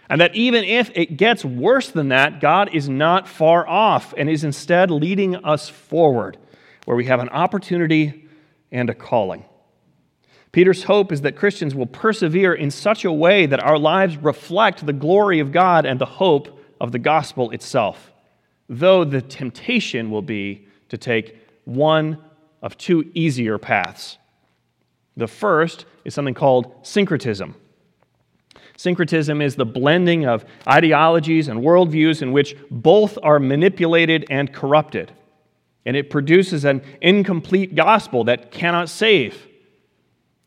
and 0.09 0.21
that 0.21 0.37
even 0.37 0.63
if 0.63 0.93
it 0.95 1.17
gets 1.17 1.45
worse 1.45 1.91
than 1.91 2.11
that, 2.11 2.41
God 2.41 2.73
is 2.73 2.89
not 2.89 3.27
far 3.27 3.69
off 3.69 4.15
and 4.17 4.31
is 4.31 4.45
instead 4.45 4.93
leading 4.93 5.35
us 5.35 5.69
forward, 5.69 6.39
where 6.85 6.97
we 6.97 7.07
have 7.07 7.19
an 7.19 7.31
opportunity 7.31 8.29
and 8.71 8.89
a 8.89 8.95
calling. 8.95 9.45
Peter's 10.53 10.85
hope 10.85 11.11
is 11.11 11.23
that 11.23 11.35
Christians 11.35 11.75
will 11.75 11.87
persevere 11.87 12.55
in 12.55 12.71
such 12.71 13.05
a 13.05 13.11
way 13.11 13.47
that 13.47 13.65
our 13.65 13.77
lives 13.77 14.17
reflect 14.19 14.87
the 14.87 14.93
glory 14.93 15.41
of 15.41 15.51
God 15.51 15.85
and 15.85 16.01
the 16.01 16.07
hope 16.07 16.55
of 16.81 16.93
the 16.93 16.99
gospel 16.99 17.51
itself, 17.51 18.13
though 18.69 19.05
the 19.05 19.23
temptation 19.23 20.11
will 20.11 20.23
be 20.23 20.67
to 20.89 20.99
take 20.99 21.37
one 21.65 22.19
of 22.63 22.77
two 22.77 23.11
easier 23.15 23.59
paths 23.59 24.19
the 25.19 25.27
first 25.27 25.85
is 26.05 26.15
something 26.15 26.33
called 26.33 26.73
syncretism. 26.83 27.57
Syncretism 28.77 29.43
is 29.43 29.57
the 29.57 29.67
blending 29.67 30.25
of 30.25 30.45
ideologies 30.67 31.49
and 31.49 31.61
worldviews 31.61 32.23
in 32.23 32.31
which 32.31 32.57
both 32.71 33.19
are 33.25 33.41
manipulated 33.41 34.25
and 34.31 34.53
corrupted. 34.53 35.11
And 35.85 35.97
it 35.97 36.09
produces 36.09 36.65
an 36.65 36.83
incomplete 37.01 37.75
gospel 37.75 38.25
that 38.25 38.53
cannot 38.53 38.89
save. 38.89 39.49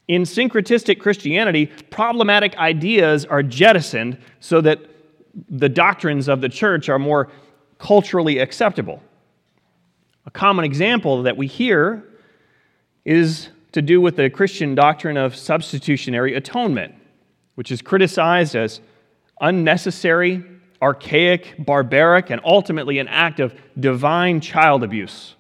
In 0.08 0.24
syncretistic 0.24 1.02
Christianity, 1.02 1.66
problematic 1.90 2.56
ideas 2.58 3.26
are 3.26 3.44
jettisoned 3.44 4.18
so 4.40 4.62
that 4.62 4.80
the 5.50 5.70
doctrines 5.70 6.28
of 6.28 6.42
the 6.42 6.50
church 6.50 6.90
are 6.90 7.00
more 7.00 7.30
culturally 7.78 8.38
acceptable. 8.40 9.02
A 10.26 10.32
common 10.32 10.66
example 10.66 11.24
that 11.24 11.38
we 11.38 11.48
hear 11.48 12.04
is 13.06 13.50
to 13.72 13.82
do 13.82 14.02
with 14.02 14.18
the 14.18 14.30
Christian 14.30 14.76
doctrine 14.76 15.18
of 15.18 15.36
substitutionary 15.36 16.36
atonement, 16.36 16.94
which 17.56 17.72
is 17.72 17.82
criticized 17.82 18.56
as 18.56 18.82
unnecessary, 19.40 20.44
archaic, 20.82 21.56
barbaric, 21.58 22.30
and 22.30 22.42
ultimately 22.44 23.00
an 23.00 23.08
act 23.08 23.40
of 23.40 23.54
divine 23.80 24.42
child 24.42 24.84
abuse. 24.84 25.36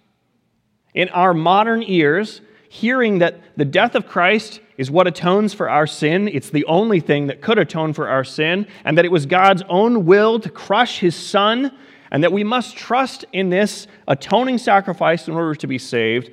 In 0.93 1.10
our 1.10 1.33
modern 1.33 1.83
ears, 1.83 2.41
hearing 2.69 3.19
that 3.19 3.39
the 3.57 3.65
death 3.65 3.95
of 3.95 4.07
Christ 4.07 4.62
is 4.81 4.89
what 4.89 5.05
atones 5.05 5.53
for 5.53 5.69
our 5.69 5.85
sin, 5.85 6.27
it's 6.27 6.50
the 6.50 6.65
only 6.65 7.00
thing 7.00 7.27
that 7.27 7.39
could 7.39 7.59
atone 7.59 7.93
for 7.93 8.09
our 8.09 8.23
sin, 8.23 8.65
and 8.83 8.97
that 8.97 9.05
it 9.05 9.11
was 9.11 9.27
God's 9.27 9.61
own 9.69 10.07
will 10.07 10.39
to 10.39 10.50
crush 10.50 10.97
his 10.97 11.15
son, 11.15 11.71
and 12.09 12.23
that 12.23 12.31
we 12.31 12.43
must 12.43 12.75
trust 12.75 13.23
in 13.31 13.51
this 13.51 13.85
atoning 14.07 14.57
sacrifice 14.57 15.27
in 15.27 15.35
order 15.35 15.53
to 15.53 15.67
be 15.67 15.77
saved. 15.77 16.31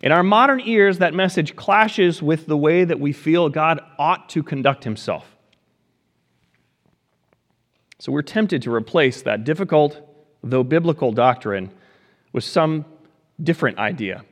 In 0.00 0.10
our 0.10 0.22
modern 0.22 0.62
ears, 0.64 1.00
that 1.00 1.12
message 1.12 1.54
clashes 1.54 2.22
with 2.22 2.46
the 2.46 2.56
way 2.56 2.82
that 2.82 2.98
we 2.98 3.12
feel 3.12 3.50
God 3.50 3.78
ought 3.98 4.30
to 4.30 4.42
conduct 4.42 4.84
himself. 4.84 5.36
So 7.98 8.10
we're 8.10 8.22
tempted 8.22 8.62
to 8.62 8.72
replace 8.72 9.20
that 9.20 9.44
difficult, 9.44 10.00
though 10.42 10.64
biblical 10.64 11.12
doctrine 11.12 11.70
with 12.32 12.44
some 12.44 12.86
different 13.38 13.76
idea 13.76 14.24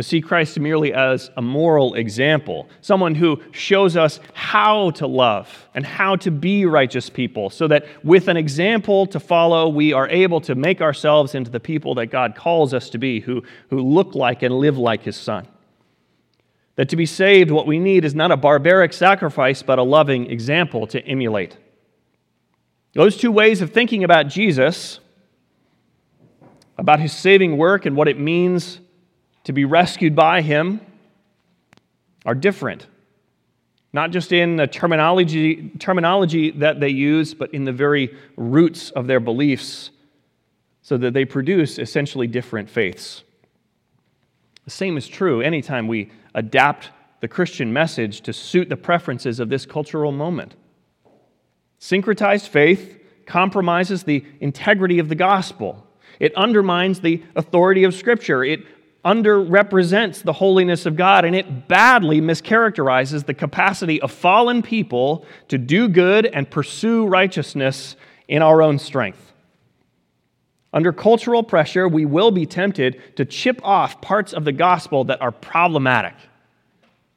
to 0.00 0.08
see 0.08 0.22
Christ 0.22 0.58
merely 0.58 0.94
as 0.94 1.30
a 1.36 1.42
moral 1.42 1.92
example, 1.92 2.70
someone 2.80 3.14
who 3.14 3.38
shows 3.52 3.98
us 3.98 4.18
how 4.32 4.92
to 4.92 5.06
love 5.06 5.68
and 5.74 5.84
how 5.84 6.16
to 6.16 6.30
be 6.30 6.64
righteous 6.64 7.10
people, 7.10 7.50
so 7.50 7.68
that 7.68 7.84
with 8.02 8.26
an 8.28 8.38
example 8.38 9.04
to 9.08 9.20
follow, 9.20 9.68
we 9.68 9.92
are 9.92 10.08
able 10.08 10.40
to 10.40 10.54
make 10.54 10.80
ourselves 10.80 11.34
into 11.34 11.50
the 11.50 11.60
people 11.60 11.94
that 11.96 12.06
God 12.06 12.34
calls 12.34 12.72
us 12.72 12.88
to 12.90 12.98
be, 12.98 13.20
who, 13.20 13.42
who 13.68 13.80
look 13.80 14.14
like 14.14 14.42
and 14.42 14.54
live 14.54 14.78
like 14.78 15.02
His 15.02 15.16
Son. 15.16 15.46
That 16.76 16.88
to 16.88 16.96
be 16.96 17.04
saved, 17.04 17.50
what 17.50 17.66
we 17.66 17.78
need 17.78 18.06
is 18.06 18.14
not 18.14 18.30
a 18.30 18.38
barbaric 18.38 18.94
sacrifice, 18.94 19.62
but 19.62 19.78
a 19.78 19.82
loving 19.82 20.30
example 20.30 20.86
to 20.86 21.04
emulate. 21.04 21.58
Those 22.94 23.18
two 23.18 23.30
ways 23.30 23.60
of 23.60 23.70
thinking 23.70 24.02
about 24.02 24.28
Jesus, 24.28 24.98
about 26.78 27.00
His 27.00 27.12
saving 27.12 27.58
work 27.58 27.84
and 27.84 27.94
what 27.94 28.08
it 28.08 28.18
means 28.18 28.80
to 29.44 29.52
be 29.52 29.64
rescued 29.64 30.14
by 30.14 30.42
him 30.42 30.80
are 32.24 32.34
different. 32.34 32.86
Not 33.92 34.10
just 34.10 34.32
in 34.32 34.56
the 34.56 34.66
terminology, 34.66 35.70
terminology 35.78 36.50
that 36.52 36.80
they 36.80 36.90
use, 36.90 37.34
but 37.34 37.52
in 37.52 37.64
the 37.64 37.72
very 37.72 38.14
roots 38.36 38.90
of 38.90 39.06
their 39.06 39.20
beliefs, 39.20 39.90
so 40.82 40.96
that 40.96 41.12
they 41.12 41.24
produce 41.24 41.78
essentially 41.78 42.26
different 42.26 42.70
faiths. 42.70 43.24
The 44.64 44.70
same 44.70 44.96
is 44.96 45.08
true 45.08 45.40
anytime 45.40 45.88
we 45.88 46.10
adapt 46.34 46.90
the 47.20 47.28
Christian 47.28 47.72
message 47.72 48.20
to 48.22 48.32
suit 48.32 48.68
the 48.68 48.76
preferences 48.76 49.40
of 49.40 49.48
this 49.48 49.66
cultural 49.66 50.12
moment. 50.12 50.54
Syncretized 51.80 52.48
faith 52.48 52.98
compromises 53.26 54.04
the 54.04 54.24
integrity 54.40 54.98
of 54.98 55.08
the 55.08 55.14
gospel. 55.14 55.86
It 56.18 56.34
undermines 56.34 57.00
the 57.00 57.22
authority 57.34 57.84
of 57.84 57.94
Scripture. 57.94 58.44
It 58.44 58.64
underrepresents 59.04 60.22
the 60.22 60.32
holiness 60.32 60.84
of 60.84 60.96
God 60.96 61.24
and 61.24 61.34
it 61.34 61.68
badly 61.68 62.20
mischaracterizes 62.20 63.24
the 63.24 63.34
capacity 63.34 64.00
of 64.00 64.12
fallen 64.12 64.62
people 64.62 65.24
to 65.48 65.56
do 65.56 65.88
good 65.88 66.26
and 66.26 66.50
pursue 66.50 67.06
righteousness 67.06 67.96
in 68.28 68.42
our 68.42 68.62
own 68.62 68.78
strength. 68.78 69.32
Under 70.72 70.92
cultural 70.92 71.42
pressure, 71.42 71.88
we 71.88 72.04
will 72.04 72.30
be 72.30 72.46
tempted 72.46 73.16
to 73.16 73.24
chip 73.24 73.60
off 73.64 74.00
parts 74.00 74.32
of 74.32 74.44
the 74.44 74.52
gospel 74.52 75.04
that 75.04 75.20
are 75.20 75.32
problematic 75.32 76.14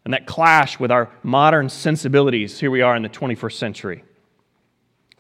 and 0.06 0.14
that 0.14 0.26
clash 0.26 0.80
with 0.80 0.92
our 0.92 1.12
modern 1.22 1.70
sensibilities. 1.70 2.60
Here 2.60 2.72
we 2.72 2.82
are 2.82 2.96
in 2.96 3.04
the 3.04 3.10
21st 3.10 3.54
century. 3.54 4.04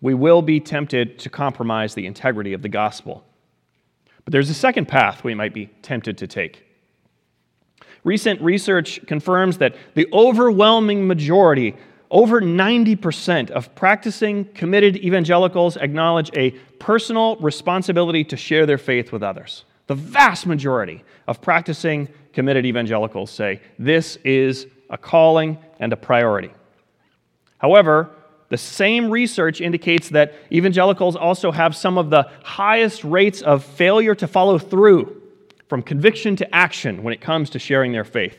We 0.02 0.14
will 0.14 0.42
be 0.42 0.60
tempted 0.60 1.20
to 1.20 1.30
compromise 1.30 1.94
the 1.94 2.06
integrity 2.06 2.54
of 2.54 2.62
the 2.62 2.70
gospel. 2.70 3.24
But 4.26 4.32
there's 4.32 4.50
a 4.50 4.54
second 4.54 4.88
path 4.88 5.24
we 5.24 5.36
might 5.36 5.54
be 5.54 5.68
tempted 5.82 6.18
to 6.20 6.28
take. 6.28 6.66
Recent 8.04 8.42
research 8.42 9.00
confirms 9.08 9.58
that 9.60 9.76
the 9.96 10.08
overwhelming 10.12 11.08
majority, 11.08 11.76
over 12.12 12.42
90% 12.42 13.50
of 13.52 13.74
practicing 13.76 14.46
committed 14.46 14.98
evangelicals 14.98 15.78
acknowledge 15.78 16.30
a 16.36 16.52
personal 16.80 17.38
responsibility 17.38 18.24
to 18.26 18.38
share 18.38 18.66
their 18.66 18.78
faith 18.78 19.12
with 19.12 19.24
others. 19.24 19.66
The 19.88 19.96
vast 19.96 20.46
majority 20.46 21.04
of 21.28 21.42
practicing 21.42 22.10
committed 22.34 22.66
evangelicals 22.66 23.32
say 23.32 23.62
this 23.80 24.18
is 24.24 24.68
a 24.90 24.98
calling 24.98 25.58
and 25.80 25.94
a 25.94 25.98
priority. 25.98 26.52
However, 27.58 28.10
the 28.54 28.58
same 28.58 29.10
research 29.10 29.62
indicates 29.62 30.10
that 30.10 30.36
evangelicals 30.52 31.16
also 31.16 31.52
have 31.52 31.76
some 31.76 31.98
of 31.98 32.12
the 32.12 32.30
highest 32.44 33.04
rates 33.04 33.42
of 33.42 33.64
failure 33.64 34.14
to 34.14 34.28
follow 34.28 34.60
through 34.60 35.24
from 35.68 35.82
conviction 35.82 36.36
to 36.36 36.56
action 36.56 37.02
when 37.02 37.16
it 37.16 37.20
comes 37.20 37.50
to 37.50 37.58
sharing 37.58 37.92
their 37.92 38.04
faith. 38.04 38.38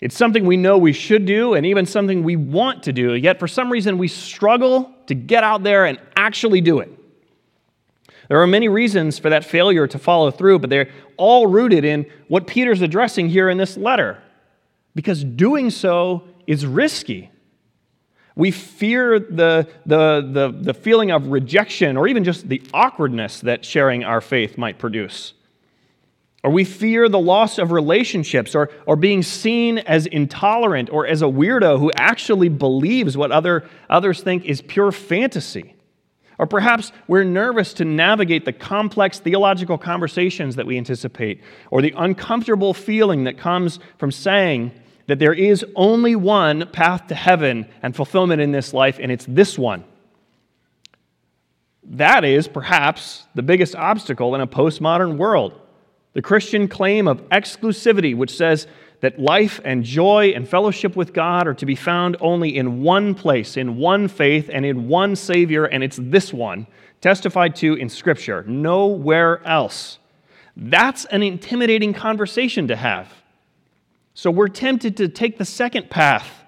It's 0.00 0.16
something 0.16 0.44
we 0.44 0.56
know 0.56 0.76
we 0.76 0.92
should 0.92 1.24
do 1.24 1.54
and 1.54 1.64
even 1.64 1.86
something 1.86 2.24
we 2.24 2.34
want 2.34 2.82
to 2.82 2.92
do, 2.92 3.14
yet 3.14 3.38
for 3.38 3.46
some 3.46 3.70
reason 3.70 3.96
we 3.96 4.08
struggle 4.08 4.92
to 5.06 5.14
get 5.14 5.44
out 5.44 5.62
there 5.62 5.84
and 5.84 5.96
actually 6.16 6.60
do 6.60 6.80
it. 6.80 6.90
There 8.28 8.42
are 8.42 8.46
many 8.48 8.68
reasons 8.68 9.20
for 9.20 9.30
that 9.30 9.44
failure 9.44 9.86
to 9.86 10.00
follow 10.00 10.32
through, 10.32 10.58
but 10.58 10.68
they're 10.68 10.90
all 11.16 11.46
rooted 11.46 11.84
in 11.84 12.10
what 12.26 12.48
Peter's 12.48 12.82
addressing 12.82 13.28
here 13.28 13.48
in 13.48 13.56
this 13.56 13.76
letter. 13.76 14.20
Because 14.96 15.22
doing 15.22 15.70
so 15.70 16.24
is 16.48 16.66
risky. 16.66 17.30
We 18.36 18.50
fear 18.50 19.18
the, 19.18 19.66
the, 19.86 20.20
the, 20.30 20.54
the, 20.60 20.74
feeling 20.74 21.10
of 21.10 21.28
rejection 21.28 21.96
or 21.96 22.06
even 22.06 22.22
just 22.22 22.48
the 22.48 22.62
awkwardness 22.74 23.40
that 23.40 23.64
sharing 23.64 24.04
our 24.04 24.20
faith 24.20 24.58
might 24.58 24.78
produce. 24.78 25.32
Or 26.44 26.50
we 26.50 26.64
fear 26.64 27.08
the 27.08 27.18
loss 27.18 27.58
of 27.58 27.72
relationships 27.72 28.54
or, 28.54 28.70
or 28.84 28.94
being 28.94 29.22
seen 29.22 29.78
as 29.78 30.04
intolerant 30.06 30.90
or 30.90 31.06
as 31.06 31.22
a 31.22 31.24
weirdo 31.24 31.78
who 31.78 31.90
actually 31.96 32.50
believes 32.50 33.16
what 33.16 33.32
other, 33.32 33.66
others 33.88 34.22
think 34.22 34.44
is 34.44 34.60
pure 34.60 34.92
fantasy. 34.92 35.74
Or 36.38 36.46
perhaps 36.46 36.92
we're 37.08 37.24
nervous 37.24 37.72
to 37.74 37.84
navigate 37.86 38.44
the 38.44 38.52
complex 38.52 39.18
theological 39.18 39.78
conversations 39.78 40.56
that 40.56 40.66
we 40.66 40.76
anticipate, 40.76 41.42
or 41.70 41.80
the 41.80 41.94
uncomfortable 41.96 42.74
feeling 42.74 43.24
that 43.24 43.38
comes 43.38 43.78
from 43.96 44.12
saying 44.12 44.72
that 45.06 45.18
there 45.18 45.32
is 45.32 45.64
only 45.74 46.16
one 46.16 46.66
path 46.68 47.06
to 47.08 47.14
heaven 47.14 47.66
and 47.82 47.94
fulfillment 47.94 48.40
in 48.40 48.52
this 48.52 48.74
life, 48.74 48.98
and 49.00 49.12
it's 49.12 49.26
this 49.28 49.58
one. 49.58 49.84
That 51.84 52.24
is 52.24 52.48
perhaps 52.48 53.24
the 53.34 53.42
biggest 53.42 53.76
obstacle 53.76 54.34
in 54.34 54.40
a 54.40 54.46
postmodern 54.46 55.16
world. 55.16 55.60
The 56.14 56.22
Christian 56.22 56.66
claim 56.66 57.06
of 57.06 57.20
exclusivity, 57.28 58.16
which 58.16 58.34
says 58.36 58.66
that 59.00 59.20
life 59.20 59.60
and 59.64 59.84
joy 59.84 60.32
and 60.34 60.48
fellowship 60.48 60.96
with 60.96 61.12
God 61.12 61.46
are 61.46 61.54
to 61.54 61.66
be 61.66 61.76
found 61.76 62.16
only 62.20 62.56
in 62.56 62.82
one 62.82 63.14
place, 63.14 63.56
in 63.56 63.76
one 63.76 64.08
faith, 64.08 64.50
and 64.52 64.64
in 64.64 64.88
one 64.88 65.14
Savior, 65.14 65.66
and 65.66 65.84
it's 65.84 65.98
this 66.00 66.32
one, 66.32 66.66
testified 67.00 67.54
to 67.56 67.74
in 67.74 67.88
Scripture, 67.88 68.42
nowhere 68.48 69.46
else. 69.46 69.98
That's 70.56 71.04
an 71.04 71.22
intimidating 71.22 71.92
conversation 71.92 72.66
to 72.68 72.76
have. 72.76 73.12
So 74.16 74.30
we're 74.30 74.48
tempted 74.48 74.96
to 74.96 75.08
take 75.08 75.36
the 75.36 75.44
second 75.44 75.90
path, 75.90 76.42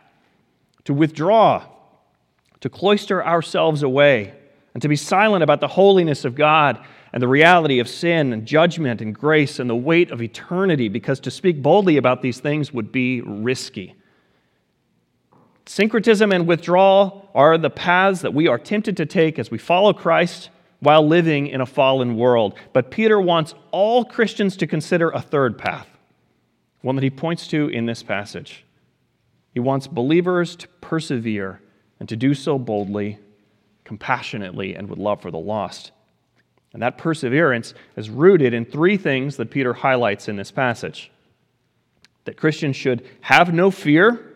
to 0.85 0.95
withdraw, 0.95 1.67
to 2.61 2.71
cloister 2.71 3.23
ourselves 3.23 3.83
away, 3.83 4.33
and 4.73 4.81
to 4.81 4.89
be 4.89 4.97
silent 4.97 5.43
about 5.43 5.61
the 5.61 5.69
holiness 5.69 6.25
of 6.25 6.35
God 6.35 6.83
and 7.13 7.23
the 7.23 7.29
reality 7.29 7.79
of 7.79 7.87
sin 7.87 8.33
and 8.33 8.47
judgment 8.47 9.03
and 9.03 9.15
grace 9.15 9.59
and 9.59 9.69
the 9.69 9.77
weight 9.77 10.11
of 10.11 10.23
eternity, 10.23 10.89
because 10.89 11.21
to 11.21 11.31
speak 11.31 11.61
boldly 11.61 11.99
about 11.99 12.23
these 12.23 12.41
things 12.41 12.73
would 12.73 12.91
be 12.91 13.21
risky. 13.21 13.95
Syncretism 15.67 16.33
and 16.33 16.47
withdrawal 16.47 17.29
are 17.35 17.59
the 17.59 17.69
paths 17.69 18.23
that 18.23 18.33
we 18.33 18.49
are 18.49 18.59
tempted 18.59 18.97
to 18.97 19.05
take 19.05 19.39
as 19.39 19.51
we 19.51 19.59
follow 19.59 19.93
Christ 19.93 20.49
while 20.81 21.07
living 21.07 21.49
in 21.49 21.61
a 21.61 21.67
fallen 21.67 22.17
world. 22.17 22.55
But 22.73 22.91
Peter 22.91 23.21
wants 23.21 23.55
all 23.73 24.07
Christians 24.07 24.57
to 24.57 24.67
consider 24.67 25.11
a 25.11 25.21
third 25.21 25.59
path, 25.59 25.98
one 26.83 26.97
that 26.97 27.03
he 27.03 27.11
points 27.11 27.47
to 27.49 27.69
in 27.69 27.87
this 27.87 28.03
passage. 28.03 28.65
He 29.53 29.61
wants 29.61 29.87
believers 29.87 30.57
to 30.57 30.69
persevere 30.81 31.61
and 31.99 32.09
to 32.09 32.17
do 32.17 32.35
so 32.35 32.59
boldly, 32.59 33.19
compassionately, 33.85 34.75
and 34.75 34.89
with 34.89 34.99
love 34.99 35.21
for 35.21 35.31
the 35.31 35.39
lost. 35.39 35.91
And 36.73 36.83
that 36.83 36.99
perseverance 36.99 37.75
is 37.97 38.11
rooted 38.11 38.55
in 38.55 38.65
three 38.65 38.97
things 38.97 39.37
that 39.37 39.51
Peter 39.51 39.73
highlights 39.73 40.29
in 40.29 40.37
this 40.37 40.51
passage 40.51 41.11
that 42.25 42.37
Christians 42.37 42.77
should 42.77 43.07
have 43.23 43.55
no 43.55 43.71
fear, 43.71 44.35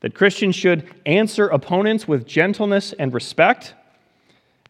that 0.00 0.14
Christians 0.14 0.54
should 0.54 0.86
answer 1.06 1.48
opponents 1.48 2.06
with 2.06 2.26
gentleness 2.26 2.92
and 2.92 3.14
respect, 3.14 3.72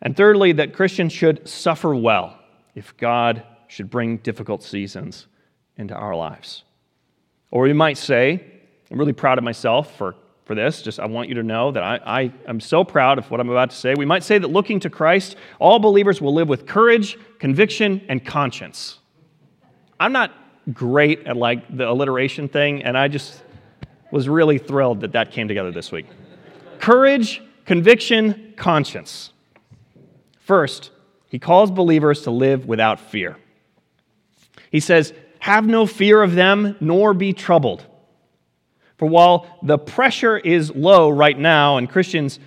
and 0.00 0.16
thirdly, 0.16 0.52
that 0.52 0.72
Christians 0.72 1.12
should 1.12 1.48
suffer 1.48 1.92
well 1.92 2.38
if 2.76 2.96
God 2.96 3.42
should 3.66 3.90
bring 3.90 4.18
difficult 4.18 4.62
seasons 4.62 5.26
into 5.76 5.92
our 5.92 6.14
lives. 6.14 6.62
Or 7.50 7.62
we 7.62 7.72
might 7.72 7.98
say, 7.98 8.44
I'm 8.90 8.98
really 8.98 9.12
proud 9.12 9.38
of 9.38 9.44
myself 9.44 9.96
for 9.96 10.14
for 10.50 10.56
this. 10.56 10.82
Just 10.82 10.98
I 10.98 11.06
want 11.06 11.28
you 11.28 11.36
to 11.36 11.44
know 11.44 11.70
that 11.70 11.84
I, 11.84 12.00
I 12.04 12.32
am 12.48 12.58
so 12.58 12.82
proud 12.82 13.18
of 13.18 13.30
what 13.30 13.38
I'm 13.38 13.50
about 13.50 13.70
to 13.70 13.76
say. 13.76 13.94
We 13.94 14.04
might 14.04 14.24
say 14.24 14.36
that 14.36 14.48
looking 14.48 14.80
to 14.80 14.90
Christ, 14.90 15.36
all 15.60 15.78
believers 15.78 16.20
will 16.20 16.34
live 16.34 16.48
with 16.48 16.66
courage, 16.66 17.16
conviction, 17.38 18.04
and 18.08 18.26
conscience. 18.26 18.98
I'm 20.00 20.10
not 20.10 20.32
great 20.72 21.24
at 21.24 21.36
like 21.36 21.76
the 21.76 21.88
alliteration 21.88 22.48
thing, 22.48 22.82
and 22.82 22.98
I 22.98 23.06
just 23.06 23.44
was 24.10 24.28
really 24.28 24.58
thrilled 24.58 25.02
that 25.02 25.12
that 25.12 25.30
came 25.30 25.46
together 25.46 25.70
this 25.70 25.92
week. 25.92 26.06
Courage, 26.80 27.40
conviction, 27.64 28.54
conscience. 28.56 29.32
First, 30.40 30.90
he 31.28 31.38
calls 31.38 31.70
believers 31.70 32.22
to 32.22 32.32
live 32.32 32.66
without 32.66 32.98
fear. 32.98 33.36
He 34.72 34.80
says, 34.80 35.12
Have 35.40 35.66
no 35.66 35.86
fear 35.86 36.22
of 36.22 36.34
them, 36.34 36.76
nor 36.80 37.12
be 37.14 37.32
troubled. 37.32 37.84
For 38.98 39.06
while 39.06 39.58
the 39.62 39.78
pressure 39.78 40.36
is 40.36 40.74
low 40.74 41.08
right 41.08 41.38
now, 41.38 41.78
and 41.78 41.88
Christians' 41.88 42.38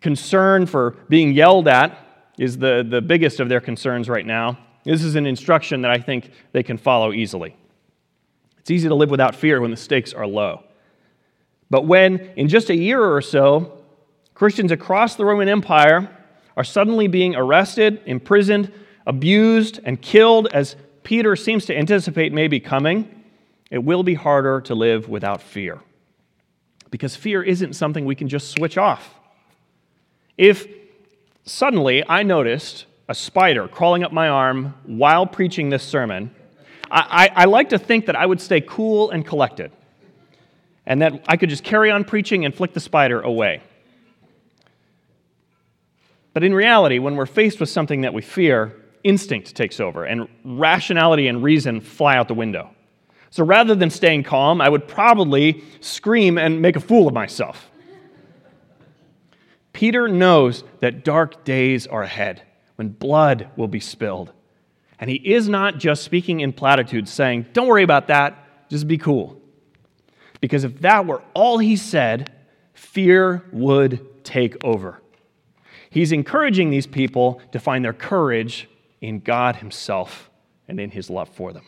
concern 0.00 0.66
for 0.66 0.92
being 1.08 1.32
yelled 1.32 1.68
at 1.68 1.98
is 2.38 2.58
the, 2.58 2.86
the 2.88 3.02
biggest 3.02 3.40
of 3.40 3.48
their 3.48 3.60
concerns 3.60 4.08
right 4.08 4.24
now, 4.26 4.58
this 4.84 5.02
is 5.02 5.16
an 5.16 5.26
instruction 5.26 5.82
that 5.82 5.90
I 5.90 5.98
think 5.98 6.30
they 6.52 6.62
can 6.62 6.78
follow 6.78 7.12
easily. 7.12 7.56
It's 8.58 8.70
easy 8.70 8.88
to 8.88 8.94
live 8.94 9.10
without 9.10 9.34
fear 9.34 9.60
when 9.60 9.70
the 9.70 9.76
stakes 9.76 10.12
are 10.12 10.26
low. 10.26 10.64
But 11.68 11.86
when, 11.86 12.20
in 12.36 12.48
just 12.48 12.70
a 12.70 12.76
year 12.76 13.02
or 13.02 13.20
so, 13.20 13.82
Christians 14.34 14.70
across 14.70 15.16
the 15.16 15.24
Roman 15.24 15.48
Empire 15.48 16.08
are 16.56 16.64
suddenly 16.64 17.08
being 17.08 17.34
arrested, 17.34 18.00
imprisoned, 18.06 18.72
abused, 19.06 19.80
and 19.84 20.00
killed, 20.00 20.48
as 20.52 20.76
Peter 21.06 21.36
seems 21.36 21.66
to 21.66 21.78
anticipate 21.78 22.32
may 22.32 22.48
be 22.48 22.58
coming, 22.58 23.08
it 23.70 23.78
will 23.78 24.02
be 24.02 24.14
harder 24.14 24.60
to 24.60 24.74
live 24.74 25.08
without 25.08 25.40
fear. 25.40 25.78
Because 26.90 27.14
fear 27.14 27.44
isn't 27.44 27.74
something 27.74 28.04
we 28.04 28.16
can 28.16 28.26
just 28.26 28.50
switch 28.50 28.76
off. 28.76 29.14
If 30.36 30.66
suddenly 31.44 32.02
I 32.08 32.24
noticed 32.24 32.86
a 33.08 33.14
spider 33.14 33.68
crawling 33.68 34.02
up 34.02 34.10
my 34.10 34.28
arm 34.28 34.74
while 34.84 35.28
preaching 35.28 35.68
this 35.68 35.84
sermon, 35.84 36.34
I, 36.90 37.30
I, 37.36 37.42
I, 37.42 37.44
like 37.44 37.68
to 37.68 37.78
think 37.78 38.06
that 38.06 38.16
I 38.16 38.26
would 38.26 38.40
stay 38.40 38.60
cool 38.60 39.12
and 39.12 39.24
collected, 39.24 39.70
and 40.86 41.02
that 41.02 41.24
I 41.28 41.36
could 41.36 41.50
just 41.50 41.62
carry 41.62 41.88
on 41.88 42.02
preaching 42.02 42.44
and 42.44 42.52
flick 42.52 42.72
the 42.72 42.80
spider 42.80 43.20
away. 43.20 43.62
But 46.34 46.42
in 46.42 46.52
reality, 46.52 46.98
when 46.98 47.14
we're 47.14 47.26
faced 47.26 47.60
with 47.60 47.68
something 47.68 48.00
that 48.00 48.12
we 48.12 48.22
fear, 48.22 48.74
instinct 49.06 49.54
takes 49.54 49.80
over, 49.80 50.04
and 50.04 50.28
rationality 50.44 51.28
and 51.28 51.42
reason 51.42 51.80
fly 51.80 52.16
out 52.16 52.28
the 52.28 52.34
window. 52.34 52.70
So 53.30 53.44
rather 53.44 53.74
than 53.74 53.90
staying 53.90 54.24
calm, 54.24 54.60
I 54.60 54.68
would 54.68 54.88
probably 54.88 55.62
scream 55.80 56.38
and 56.38 56.60
make 56.60 56.76
a 56.76 56.80
fool 56.80 57.06
of 57.06 57.14
myself. 57.14 57.70
Peter 59.72 60.08
knows 60.08 60.64
that 60.80 61.04
dark 61.04 61.44
days 61.44 61.86
are 61.86 62.02
ahead 62.02 62.42
when 62.76 62.88
blood 62.88 63.50
will 63.56 63.68
be 63.68 63.80
spilled. 63.80 64.32
And 64.98 65.10
he 65.10 65.16
is 65.16 65.48
not 65.48 65.78
just 65.78 66.02
speaking 66.02 66.40
in 66.40 66.52
platitudes, 66.52 67.12
saying, 67.12 67.46
Don't 67.52 67.66
worry 67.68 67.82
about 67.82 68.06
that, 68.06 68.68
just 68.70 68.88
be 68.88 68.96
cool. 68.96 69.40
Because 70.40 70.64
if 70.64 70.80
that 70.80 71.06
were 71.06 71.22
all 71.34 71.58
he 71.58 71.76
said, 71.76 72.32
fear 72.72 73.44
would 73.52 74.24
take 74.24 74.64
over. 74.64 75.02
He's 75.90 76.12
encouraging 76.12 76.70
these 76.70 76.86
people 76.86 77.40
to 77.52 77.58
find 77.58 77.84
their 77.84 77.92
courage 77.92 78.68
in 79.00 79.20
God 79.20 79.56
Himself 79.56 80.30
and 80.68 80.80
in 80.80 80.90
His 80.90 81.10
love 81.10 81.28
for 81.28 81.52
them. 81.52 81.64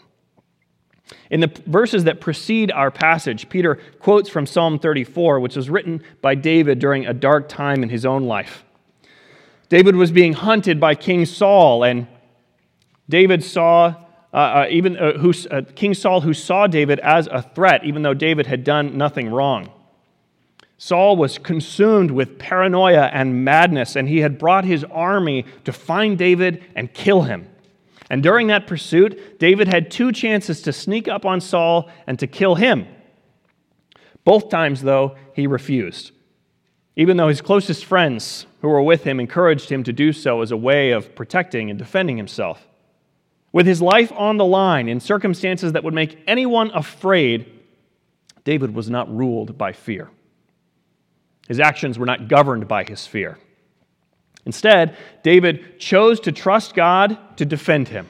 In 1.30 1.40
the 1.40 1.50
verses 1.66 2.04
that 2.04 2.20
precede 2.20 2.70
our 2.70 2.90
passage, 2.90 3.48
Peter 3.48 3.76
quotes 3.98 4.28
from 4.28 4.46
Psalm 4.46 4.78
34, 4.78 5.40
which 5.40 5.56
was 5.56 5.70
written 5.70 6.02
by 6.20 6.34
David 6.34 6.78
during 6.78 7.06
a 7.06 7.14
dark 7.14 7.48
time 7.48 7.82
in 7.82 7.88
his 7.88 8.04
own 8.04 8.24
life. 8.24 8.64
David 9.68 9.96
was 9.96 10.10
being 10.10 10.32
hunted 10.32 10.80
by 10.80 10.94
King 10.94 11.26
Saul, 11.26 11.84
and 11.84 12.06
David 13.08 13.44
saw, 13.44 13.94
uh, 14.32 14.36
uh, 14.36 14.66
even 14.70 14.96
uh, 14.96 15.18
who, 15.18 15.32
uh, 15.50 15.62
King 15.74 15.94
Saul, 15.94 16.22
who 16.22 16.32
saw 16.32 16.66
David 16.66 16.98
as 17.00 17.26
a 17.26 17.42
threat, 17.42 17.84
even 17.84 18.02
though 18.02 18.14
David 18.14 18.46
had 18.46 18.64
done 18.64 18.96
nothing 18.96 19.30
wrong. 19.30 19.70
Saul 20.80 21.16
was 21.16 21.38
consumed 21.38 22.12
with 22.12 22.38
paranoia 22.38 23.10
and 23.12 23.44
madness, 23.44 23.96
and 23.96 24.08
he 24.08 24.18
had 24.18 24.38
brought 24.38 24.64
his 24.64 24.84
army 24.84 25.44
to 25.64 25.72
find 25.72 26.16
David 26.16 26.64
and 26.76 26.94
kill 26.94 27.22
him. 27.22 27.48
And 28.08 28.22
during 28.22 28.46
that 28.46 28.68
pursuit, 28.68 29.38
David 29.40 29.66
had 29.66 29.90
two 29.90 30.12
chances 30.12 30.62
to 30.62 30.72
sneak 30.72 31.08
up 31.08 31.26
on 31.26 31.40
Saul 31.40 31.90
and 32.06 32.16
to 32.20 32.28
kill 32.28 32.54
him. 32.54 32.86
Both 34.24 34.50
times, 34.50 34.82
though, 34.82 35.16
he 35.34 35.48
refused, 35.48 36.12
even 36.94 37.16
though 37.16 37.28
his 37.28 37.40
closest 37.40 37.84
friends 37.84 38.46
who 38.62 38.68
were 38.68 38.82
with 38.82 39.02
him 39.02 39.18
encouraged 39.18 39.70
him 39.70 39.82
to 39.82 39.92
do 39.92 40.12
so 40.12 40.42
as 40.42 40.52
a 40.52 40.56
way 40.56 40.92
of 40.92 41.14
protecting 41.16 41.70
and 41.70 41.78
defending 41.78 42.16
himself. 42.16 42.66
With 43.52 43.66
his 43.66 43.82
life 43.82 44.12
on 44.12 44.36
the 44.36 44.44
line 44.44 44.88
in 44.88 45.00
circumstances 45.00 45.72
that 45.72 45.82
would 45.82 45.94
make 45.94 46.22
anyone 46.26 46.70
afraid, 46.70 47.50
David 48.44 48.74
was 48.74 48.88
not 48.88 49.14
ruled 49.14 49.58
by 49.58 49.72
fear. 49.72 50.10
His 51.48 51.58
actions 51.58 51.98
were 51.98 52.06
not 52.06 52.28
governed 52.28 52.68
by 52.68 52.84
his 52.84 53.06
fear. 53.06 53.38
Instead, 54.44 54.96
David 55.22 55.80
chose 55.80 56.20
to 56.20 56.32
trust 56.32 56.74
God 56.74 57.18
to 57.38 57.44
defend 57.44 57.88
him. 57.88 58.06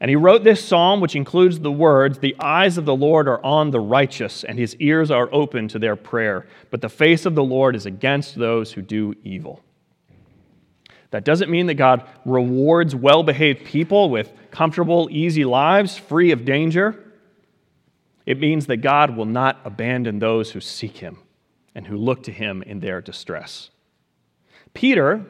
And 0.00 0.08
he 0.08 0.16
wrote 0.16 0.44
this 0.44 0.64
psalm, 0.64 1.00
which 1.00 1.16
includes 1.16 1.60
the 1.60 1.72
words 1.72 2.18
The 2.18 2.36
eyes 2.38 2.78
of 2.78 2.84
the 2.84 2.96
Lord 2.96 3.28
are 3.28 3.44
on 3.44 3.70
the 3.70 3.80
righteous, 3.80 4.44
and 4.44 4.58
his 4.58 4.76
ears 4.76 5.10
are 5.10 5.28
open 5.32 5.68
to 5.68 5.78
their 5.78 5.96
prayer. 5.96 6.46
But 6.70 6.80
the 6.80 6.88
face 6.88 7.26
of 7.26 7.34
the 7.34 7.44
Lord 7.44 7.76
is 7.76 7.84
against 7.84 8.36
those 8.36 8.72
who 8.72 8.82
do 8.82 9.14
evil. 9.24 9.60
That 11.10 11.24
doesn't 11.24 11.50
mean 11.50 11.66
that 11.66 11.74
God 11.74 12.06
rewards 12.24 12.94
well 12.94 13.22
behaved 13.22 13.64
people 13.64 14.10
with 14.10 14.32
comfortable, 14.50 15.08
easy 15.10 15.44
lives, 15.44 15.96
free 15.96 16.30
of 16.30 16.44
danger. 16.44 17.12
It 18.24 18.38
means 18.38 18.66
that 18.66 18.78
God 18.78 19.16
will 19.16 19.24
not 19.24 19.60
abandon 19.64 20.18
those 20.18 20.50
who 20.50 20.60
seek 20.60 20.98
him 20.98 21.18
and 21.78 21.86
who 21.86 21.96
look 21.96 22.24
to 22.24 22.32
him 22.32 22.60
in 22.62 22.80
their 22.80 23.00
distress. 23.00 23.70
Peter, 24.74 25.24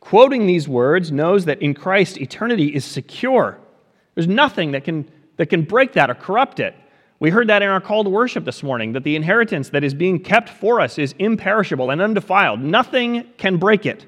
quoting 0.00 0.44
these 0.44 0.68
words, 0.68 1.12
knows 1.12 1.44
that 1.44 1.62
in 1.62 1.72
Christ 1.72 2.18
eternity 2.20 2.74
is 2.74 2.84
secure. 2.84 3.60
There's 4.16 4.26
nothing 4.26 4.72
that 4.72 4.82
can, 4.82 5.08
that 5.36 5.46
can 5.46 5.62
break 5.62 5.92
that 5.92 6.10
or 6.10 6.14
corrupt 6.14 6.58
it. 6.58 6.74
We 7.20 7.30
heard 7.30 7.48
that 7.48 7.62
in 7.62 7.68
our 7.68 7.80
call 7.80 8.02
to 8.02 8.10
worship 8.10 8.44
this 8.44 8.64
morning 8.64 8.92
that 8.94 9.04
the 9.04 9.14
inheritance 9.14 9.68
that 9.68 9.84
is 9.84 9.94
being 9.94 10.18
kept 10.18 10.48
for 10.48 10.80
us 10.80 10.98
is 10.98 11.14
imperishable 11.20 11.92
and 11.92 12.02
undefiled. 12.02 12.60
Nothing 12.60 13.28
can 13.38 13.58
break 13.58 13.86
it 13.86 14.04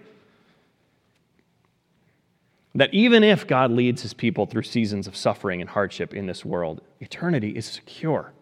that 2.76 2.92
even 2.92 3.24
if 3.24 3.46
God 3.46 3.70
leads 3.70 4.02
his 4.02 4.12
people 4.12 4.44
through 4.44 4.64
seasons 4.64 5.06
of 5.06 5.16
suffering 5.16 5.62
and 5.62 5.70
hardship 5.70 6.12
in 6.12 6.26
this 6.26 6.44
world, 6.44 6.82
eternity 7.00 7.50
is 7.50 7.64
secure. 7.64 8.32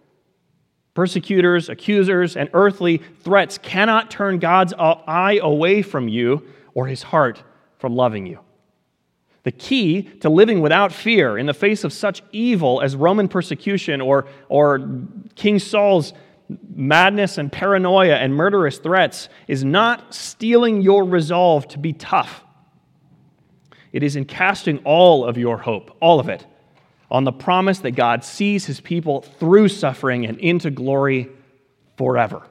Persecutors, 0.94 1.68
accusers, 1.68 2.36
and 2.36 2.48
earthly 2.52 2.98
threats 3.20 3.58
cannot 3.58 4.10
turn 4.10 4.38
God's 4.38 4.72
eye 4.78 5.40
away 5.42 5.82
from 5.82 6.08
you 6.08 6.44
or 6.72 6.86
his 6.86 7.02
heart 7.02 7.42
from 7.78 7.94
loving 7.96 8.26
you. 8.26 8.38
The 9.42 9.52
key 9.52 10.02
to 10.20 10.30
living 10.30 10.60
without 10.62 10.92
fear 10.92 11.36
in 11.36 11.46
the 11.46 11.52
face 11.52 11.84
of 11.84 11.92
such 11.92 12.22
evil 12.32 12.80
as 12.80 12.96
Roman 12.96 13.28
persecution 13.28 14.00
or, 14.00 14.26
or 14.48 14.88
King 15.34 15.58
Saul's 15.58 16.14
madness 16.74 17.38
and 17.38 17.50
paranoia 17.50 18.14
and 18.16 18.34
murderous 18.34 18.78
threats 18.78 19.28
is 19.48 19.64
not 19.64 20.14
steeling 20.14 20.80
your 20.80 21.04
resolve 21.04 21.68
to 21.68 21.78
be 21.78 21.92
tough 21.92 22.44
it 23.94 24.02
is 24.02 24.16
in 24.16 24.24
casting 24.24 24.78
all 24.78 25.24
of 25.24 25.38
your 25.38 25.56
hope, 25.56 25.96
all 26.00 26.18
of 26.18 26.28
it, 26.28 26.44
on 27.14 27.22
the 27.22 27.30
promise 27.30 27.78
that 27.78 27.92
God 27.92 28.24
sees 28.24 28.66
his 28.66 28.80
people 28.80 29.20
through 29.20 29.68
suffering 29.68 30.26
and 30.26 30.36
into 30.40 30.68
glory 30.68 31.30
forever. 31.96 32.42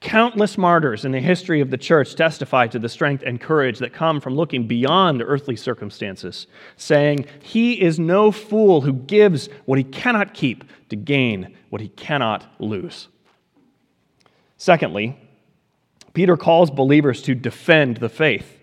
Countless 0.00 0.56
martyrs 0.56 1.04
in 1.04 1.12
the 1.12 1.20
history 1.20 1.60
of 1.60 1.68
the 1.68 1.76
church 1.76 2.14
testify 2.14 2.66
to 2.68 2.78
the 2.78 2.88
strength 2.88 3.22
and 3.26 3.38
courage 3.38 3.78
that 3.80 3.92
come 3.92 4.22
from 4.22 4.36
looking 4.36 4.66
beyond 4.66 5.20
earthly 5.20 5.54
circumstances, 5.54 6.46
saying, 6.78 7.26
He 7.42 7.78
is 7.82 7.98
no 7.98 8.32
fool 8.32 8.80
who 8.80 8.94
gives 8.94 9.50
what 9.66 9.76
he 9.76 9.84
cannot 9.84 10.32
keep 10.32 10.64
to 10.88 10.96
gain 10.96 11.54
what 11.68 11.82
he 11.82 11.88
cannot 11.88 12.46
lose. 12.58 13.08
Secondly, 14.56 15.20
Peter 16.14 16.38
calls 16.38 16.70
believers 16.70 17.20
to 17.20 17.34
defend 17.34 17.98
the 17.98 18.08
faith. 18.08 18.56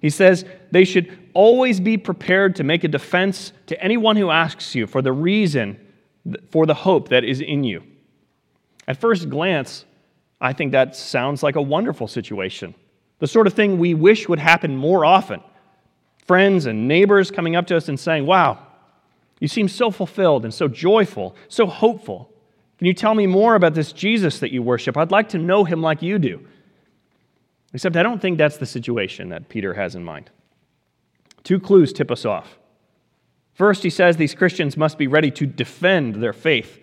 He 0.00 0.08
says 0.08 0.46
they 0.70 0.86
should 0.86 1.25
always 1.36 1.78
be 1.78 1.96
prepared 1.98 2.56
to 2.56 2.64
make 2.64 2.82
a 2.82 2.88
defense 2.88 3.52
to 3.66 3.80
anyone 3.82 4.16
who 4.16 4.30
asks 4.30 4.74
you 4.74 4.86
for 4.86 5.02
the 5.02 5.12
reason 5.12 5.78
for 6.50 6.66
the 6.66 6.74
hope 6.74 7.10
that 7.10 7.24
is 7.24 7.40
in 7.40 7.62
you. 7.62 7.82
At 8.88 9.00
first 9.00 9.28
glance, 9.28 9.84
I 10.40 10.52
think 10.52 10.72
that 10.72 10.96
sounds 10.96 11.42
like 11.42 11.56
a 11.56 11.62
wonderful 11.62 12.08
situation. 12.08 12.74
The 13.18 13.26
sort 13.26 13.46
of 13.46 13.52
thing 13.52 13.78
we 13.78 13.94
wish 13.94 14.28
would 14.28 14.38
happen 14.38 14.76
more 14.76 15.04
often. 15.04 15.40
Friends 16.24 16.66
and 16.66 16.88
neighbors 16.88 17.30
coming 17.30 17.54
up 17.54 17.66
to 17.68 17.76
us 17.76 17.88
and 17.88 18.00
saying, 18.00 18.26
Wow, 18.26 18.58
you 19.38 19.48
seem 19.48 19.68
so 19.68 19.90
fulfilled 19.90 20.44
and 20.44 20.52
so 20.52 20.68
joyful, 20.68 21.36
so 21.48 21.66
hopeful. 21.66 22.32
Can 22.78 22.86
you 22.86 22.94
tell 22.94 23.14
me 23.14 23.26
more 23.26 23.54
about 23.54 23.74
this 23.74 23.92
Jesus 23.92 24.38
that 24.40 24.52
you 24.52 24.62
worship? 24.62 24.96
I'd 24.96 25.10
like 25.10 25.28
to 25.30 25.38
know 25.38 25.64
him 25.64 25.80
like 25.82 26.02
you 26.02 26.18
do. 26.18 26.46
Except 27.72 27.96
I 27.96 28.02
don't 28.02 28.20
think 28.20 28.38
that's 28.38 28.56
the 28.56 28.66
situation 28.66 29.28
that 29.30 29.48
Peter 29.48 29.74
has 29.74 29.94
in 29.94 30.04
mind. 30.04 30.30
Two 31.46 31.60
clues 31.60 31.92
tip 31.92 32.10
us 32.10 32.24
off. 32.24 32.58
First, 33.54 33.84
he 33.84 33.90
says 33.90 34.16
these 34.16 34.34
Christians 34.34 34.76
must 34.76 34.98
be 34.98 35.06
ready 35.06 35.30
to 35.30 35.46
defend 35.46 36.16
their 36.16 36.32
faith. 36.32 36.80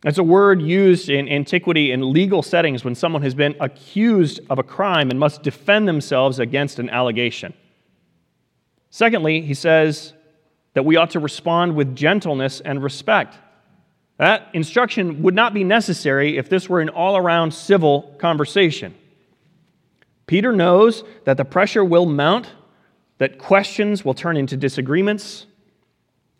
That's 0.00 0.16
a 0.16 0.22
word 0.22 0.62
used 0.62 1.10
in 1.10 1.28
antiquity 1.28 1.92
in 1.92 2.10
legal 2.10 2.42
settings 2.42 2.82
when 2.82 2.94
someone 2.94 3.20
has 3.20 3.34
been 3.34 3.54
accused 3.60 4.40
of 4.48 4.58
a 4.58 4.62
crime 4.62 5.10
and 5.10 5.20
must 5.20 5.42
defend 5.42 5.86
themselves 5.86 6.38
against 6.38 6.78
an 6.78 6.88
allegation. 6.88 7.52
Secondly, 8.88 9.42
he 9.42 9.52
says 9.52 10.14
that 10.72 10.86
we 10.86 10.96
ought 10.96 11.10
to 11.10 11.20
respond 11.20 11.76
with 11.76 11.94
gentleness 11.94 12.62
and 12.62 12.82
respect. 12.82 13.36
That 14.16 14.48
instruction 14.54 15.20
would 15.20 15.34
not 15.34 15.52
be 15.52 15.62
necessary 15.62 16.38
if 16.38 16.48
this 16.48 16.70
were 16.70 16.80
an 16.80 16.88
all 16.88 17.18
around 17.18 17.52
civil 17.52 18.14
conversation. 18.16 18.94
Peter 20.26 20.52
knows 20.52 21.04
that 21.24 21.36
the 21.36 21.44
pressure 21.44 21.84
will 21.84 22.06
mount, 22.06 22.48
that 23.20 23.36
questions 23.36 24.02
will 24.02 24.14
turn 24.14 24.34
into 24.38 24.56
disagreements, 24.56 25.44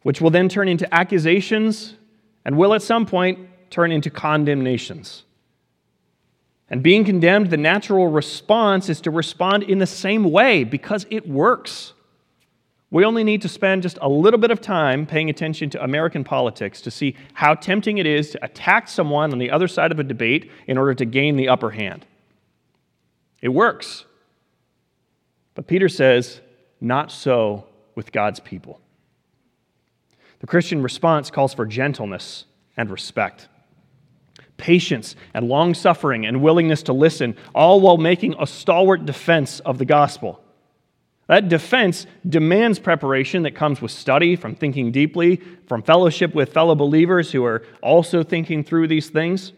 which 0.02 0.22
will 0.22 0.30
then 0.30 0.48
turn 0.48 0.66
into 0.66 0.92
accusations, 0.94 1.94
and 2.46 2.56
will 2.56 2.72
at 2.72 2.80
some 2.80 3.04
point 3.04 3.38
turn 3.68 3.92
into 3.92 4.08
condemnations. 4.08 5.24
And 6.70 6.82
being 6.82 7.04
condemned, 7.04 7.50
the 7.50 7.58
natural 7.58 8.08
response 8.08 8.88
is 8.88 9.02
to 9.02 9.10
respond 9.10 9.64
in 9.64 9.76
the 9.76 9.86
same 9.86 10.30
way 10.30 10.64
because 10.64 11.04
it 11.10 11.28
works. 11.28 11.92
We 12.90 13.04
only 13.04 13.24
need 13.24 13.42
to 13.42 13.48
spend 13.48 13.82
just 13.82 13.98
a 14.00 14.08
little 14.08 14.40
bit 14.40 14.50
of 14.50 14.62
time 14.62 15.04
paying 15.04 15.28
attention 15.28 15.68
to 15.70 15.84
American 15.84 16.24
politics 16.24 16.80
to 16.80 16.90
see 16.90 17.14
how 17.34 17.56
tempting 17.56 17.98
it 17.98 18.06
is 18.06 18.30
to 18.30 18.42
attack 18.42 18.88
someone 18.88 19.32
on 19.32 19.38
the 19.38 19.50
other 19.50 19.68
side 19.68 19.92
of 19.92 19.98
a 19.98 20.04
debate 20.04 20.50
in 20.66 20.78
order 20.78 20.94
to 20.94 21.04
gain 21.04 21.36
the 21.36 21.50
upper 21.50 21.72
hand. 21.72 22.06
It 23.42 23.50
works. 23.50 24.06
But 25.54 25.66
Peter 25.66 25.90
says, 25.90 26.40
not 26.80 27.12
so 27.12 27.66
with 27.94 28.12
God's 28.12 28.40
people. 28.40 28.80
The 30.40 30.46
Christian 30.46 30.82
response 30.82 31.30
calls 31.30 31.52
for 31.52 31.66
gentleness 31.66 32.46
and 32.76 32.90
respect, 32.90 33.48
patience 34.56 35.14
and 35.34 35.48
long 35.48 35.74
suffering 35.74 36.24
and 36.24 36.42
willingness 36.42 36.82
to 36.84 36.92
listen, 36.92 37.36
all 37.54 37.80
while 37.80 37.98
making 37.98 38.34
a 38.38 38.46
stalwart 38.46 39.04
defense 39.04 39.60
of 39.60 39.78
the 39.78 39.84
gospel. 39.84 40.42
That 41.26 41.48
defense 41.48 42.06
demands 42.28 42.78
preparation 42.78 43.44
that 43.44 43.54
comes 43.54 43.80
with 43.80 43.92
study, 43.92 44.34
from 44.34 44.56
thinking 44.56 44.90
deeply, 44.90 45.36
from 45.68 45.82
fellowship 45.82 46.34
with 46.34 46.52
fellow 46.52 46.74
believers 46.74 47.30
who 47.30 47.44
are 47.44 47.62
also 47.82 48.24
thinking 48.24 48.64
through 48.64 48.88
these 48.88 49.10
things. 49.10 49.52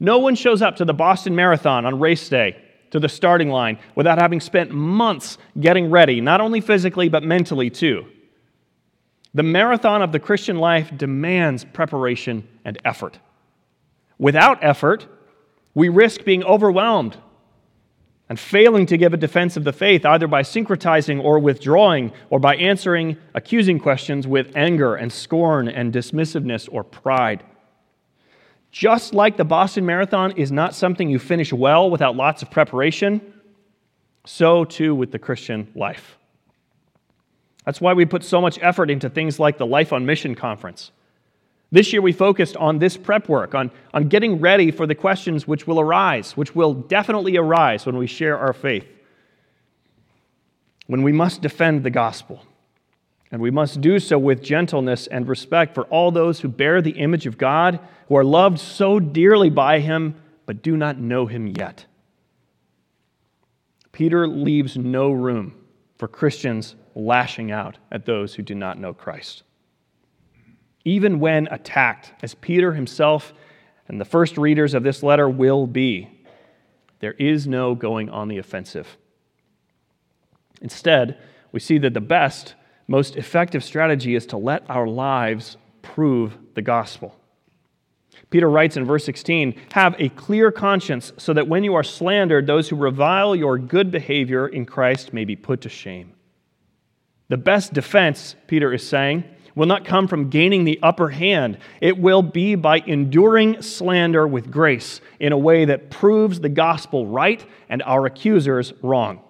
No 0.00 0.18
one 0.18 0.34
shows 0.34 0.62
up 0.62 0.76
to 0.76 0.84
the 0.84 0.94
Boston 0.94 1.36
Marathon 1.36 1.84
on 1.84 2.00
race 2.00 2.28
day 2.28 2.56
to 2.90 3.00
the 3.00 3.08
starting 3.08 3.48
line 3.48 3.78
without 3.94 4.20
having 4.20 4.40
spent 4.40 4.70
months 4.70 5.38
getting 5.58 5.90
ready, 5.90 6.20
not 6.20 6.40
only 6.40 6.60
physically, 6.60 7.08
but 7.08 7.22
mentally 7.22 7.70
too. 7.70 8.06
The 9.32 9.42
marathon 9.42 10.02
of 10.02 10.12
the 10.12 10.18
Christian 10.18 10.58
life 10.58 10.90
demands 10.96 11.64
preparation 11.64 12.48
and 12.64 12.78
effort. 12.84 13.18
Without 14.18 14.58
effort, 14.62 15.06
we 15.74 15.88
risk 15.88 16.24
being 16.24 16.42
overwhelmed 16.44 17.16
and 18.28 18.38
failing 18.38 18.86
to 18.86 18.96
give 18.96 19.12
a 19.12 19.16
defense 19.16 19.56
of 19.56 19.64
the 19.64 19.72
faith, 19.72 20.04
either 20.06 20.28
by 20.28 20.42
syncretizing 20.42 21.22
or 21.22 21.38
withdrawing, 21.38 22.12
or 22.28 22.38
by 22.38 22.54
answering 22.56 23.16
accusing 23.34 23.78
questions 23.78 24.26
with 24.26 24.56
anger 24.56 24.94
and 24.94 25.12
scorn 25.12 25.68
and 25.68 25.92
dismissiveness 25.92 26.68
or 26.70 26.84
pride. 26.84 27.42
Just 28.72 29.14
like 29.14 29.36
the 29.36 29.44
Boston 29.44 29.84
Marathon 29.84 30.32
is 30.32 30.52
not 30.52 30.74
something 30.74 31.10
you 31.10 31.18
finish 31.18 31.52
well 31.52 31.90
without 31.90 32.14
lots 32.14 32.42
of 32.42 32.50
preparation, 32.50 33.20
so 34.24 34.64
too 34.64 34.94
with 34.94 35.10
the 35.10 35.18
Christian 35.18 35.70
life. 35.74 36.16
That's 37.64 37.80
why 37.80 37.92
we 37.92 38.04
put 38.04 38.24
so 38.24 38.40
much 38.40 38.58
effort 38.62 38.90
into 38.90 39.10
things 39.10 39.38
like 39.38 39.58
the 39.58 39.66
Life 39.66 39.92
on 39.92 40.06
Mission 40.06 40.34
conference. 40.34 40.92
This 41.72 41.92
year 41.92 42.02
we 42.02 42.12
focused 42.12 42.56
on 42.56 42.78
this 42.78 42.96
prep 42.96 43.28
work, 43.28 43.54
on, 43.54 43.70
on 43.94 44.08
getting 44.08 44.40
ready 44.40 44.70
for 44.70 44.86
the 44.86 44.94
questions 44.94 45.46
which 45.46 45.66
will 45.66 45.78
arise, 45.78 46.36
which 46.36 46.54
will 46.54 46.74
definitely 46.74 47.36
arise 47.36 47.86
when 47.86 47.96
we 47.96 48.06
share 48.06 48.38
our 48.38 48.52
faith. 48.52 48.86
When 50.86 51.02
we 51.02 51.12
must 51.12 51.42
defend 51.42 51.84
the 51.84 51.90
gospel. 51.90 52.44
And 53.30 53.40
we 53.40 53.50
must 53.50 53.80
do 53.80 53.98
so 54.00 54.18
with 54.18 54.42
gentleness 54.42 55.06
and 55.06 55.28
respect 55.28 55.74
for 55.74 55.84
all 55.84 56.10
those 56.10 56.40
who 56.40 56.48
bear 56.48 56.82
the 56.82 56.98
image 56.98 57.26
of 57.26 57.38
God, 57.38 57.78
who 58.08 58.16
are 58.16 58.24
loved 58.24 58.58
so 58.58 58.98
dearly 58.98 59.50
by 59.50 59.78
Him, 59.78 60.16
but 60.46 60.62
do 60.62 60.76
not 60.76 60.98
know 60.98 61.26
Him 61.26 61.46
yet. 61.46 61.86
Peter 63.92 64.26
leaves 64.26 64.76
no 64.76 65.12
room 65.12 65.54
for 65.96 66.08
Christians 66.08 66.74
lashing 66.94 67.52
out 67.52 67.78
at 67.92 68.04
those 68.06 68.34
who 68.34 68.42
do 68.42 68.54
not 68.54 68.78
know 68.78 68.92
Christ. 68.92 69.42
even 70.84 71.20
when 71.20 71.46
attacked, 71.50 72.12
as 72.22 72.34
Peter 72.34 72.72
himself 72.72 73.32
and 73.88 74.00
the 74.00 74.04
first 74.04 74.38
readers 74.38 74.74
of 74.74 74.82
this 74.82 75.02
letter 75.02 75.28
will 75.28 75.66
be. 75.66 76.08
There 77.00 77.12
is 77.12 77.46
no 77.46 77.74
going 77.74 78.08
on 78.08 78.28
the 78.28 78.38
offensive. 78.38 78.96
Instead, 80.60 81.18
we 81.52 81.60
see 81.60 81.78
that 81.78 81.94
the 81.94 82.00
best, 82.00 82.54
most 82.90 83.14
effective 83.14 83.62
strategy 83.62 84.16
is 84.16 84.26
to 84.26 84.36
let 84.36 84.68
our 84.68 84.88
lives 84.88 85.56
prove 85.80 86.36
the 86.54 86.60
gospel. 86.60 87.14
Peter 88.30 88.50
writes 88.50 88.76
in 88.76 88.84
verse 88.84 89.04
16 89.04 89.54
Have 89.70 89.94
a 90.00 90.08
clear 90.08 90.50
conscience, 90.50 91.12
so 91.16 91.32
that 91.32 91.46
when 91.46 91.62
you 91.62 91.76
are 91.76 91.84
slandered, 91.84 92.48
those 92.48 92.68
who 92.68 92.74
revile 92.74 93.36
your 93.36 93.58
good 93.58 93.92
behavior 93.92 94.48
in 94.48 94.66
Christ 94.66 95.12
may 95.12 95.24
be 95.24 95.36
put 95.36 95.60
to 95.60 95.68
shame. 95.68 96.14
The 97.28 97.36
best 97.36 97.72
defense, 97.72 98.34
Peter 98.48 98.72
is 98.72 98.84
saying, 98.84 99.22
will 99.54 99.66
not 99.66 99.84
come 99.84 100.08
from 100.08 100.28
gaining 100.28 100.64
the 100.64 100.80
upper 100.82 101.10
hand. 101.10 101.58
It 101.80 101.96
will 101.96 102.22
be 102.22 102.56
by 102.56 102.78
enduring 102.78 103.62
slander 103.62 104.26
with 104.26 104.50
grace 104.50 105.00
in 105.20 105.32
a 105.32 105.38
way 105.38 105.64
that 105.66 105.90
proves 105.90 106.40
the 106.40 106.48
gospel 106.48 107.06
right 107.06 107.44
and 107.68 107.84
our 107.84 108.06
accusers 108.06 108.72
wrong. 108.82 109.22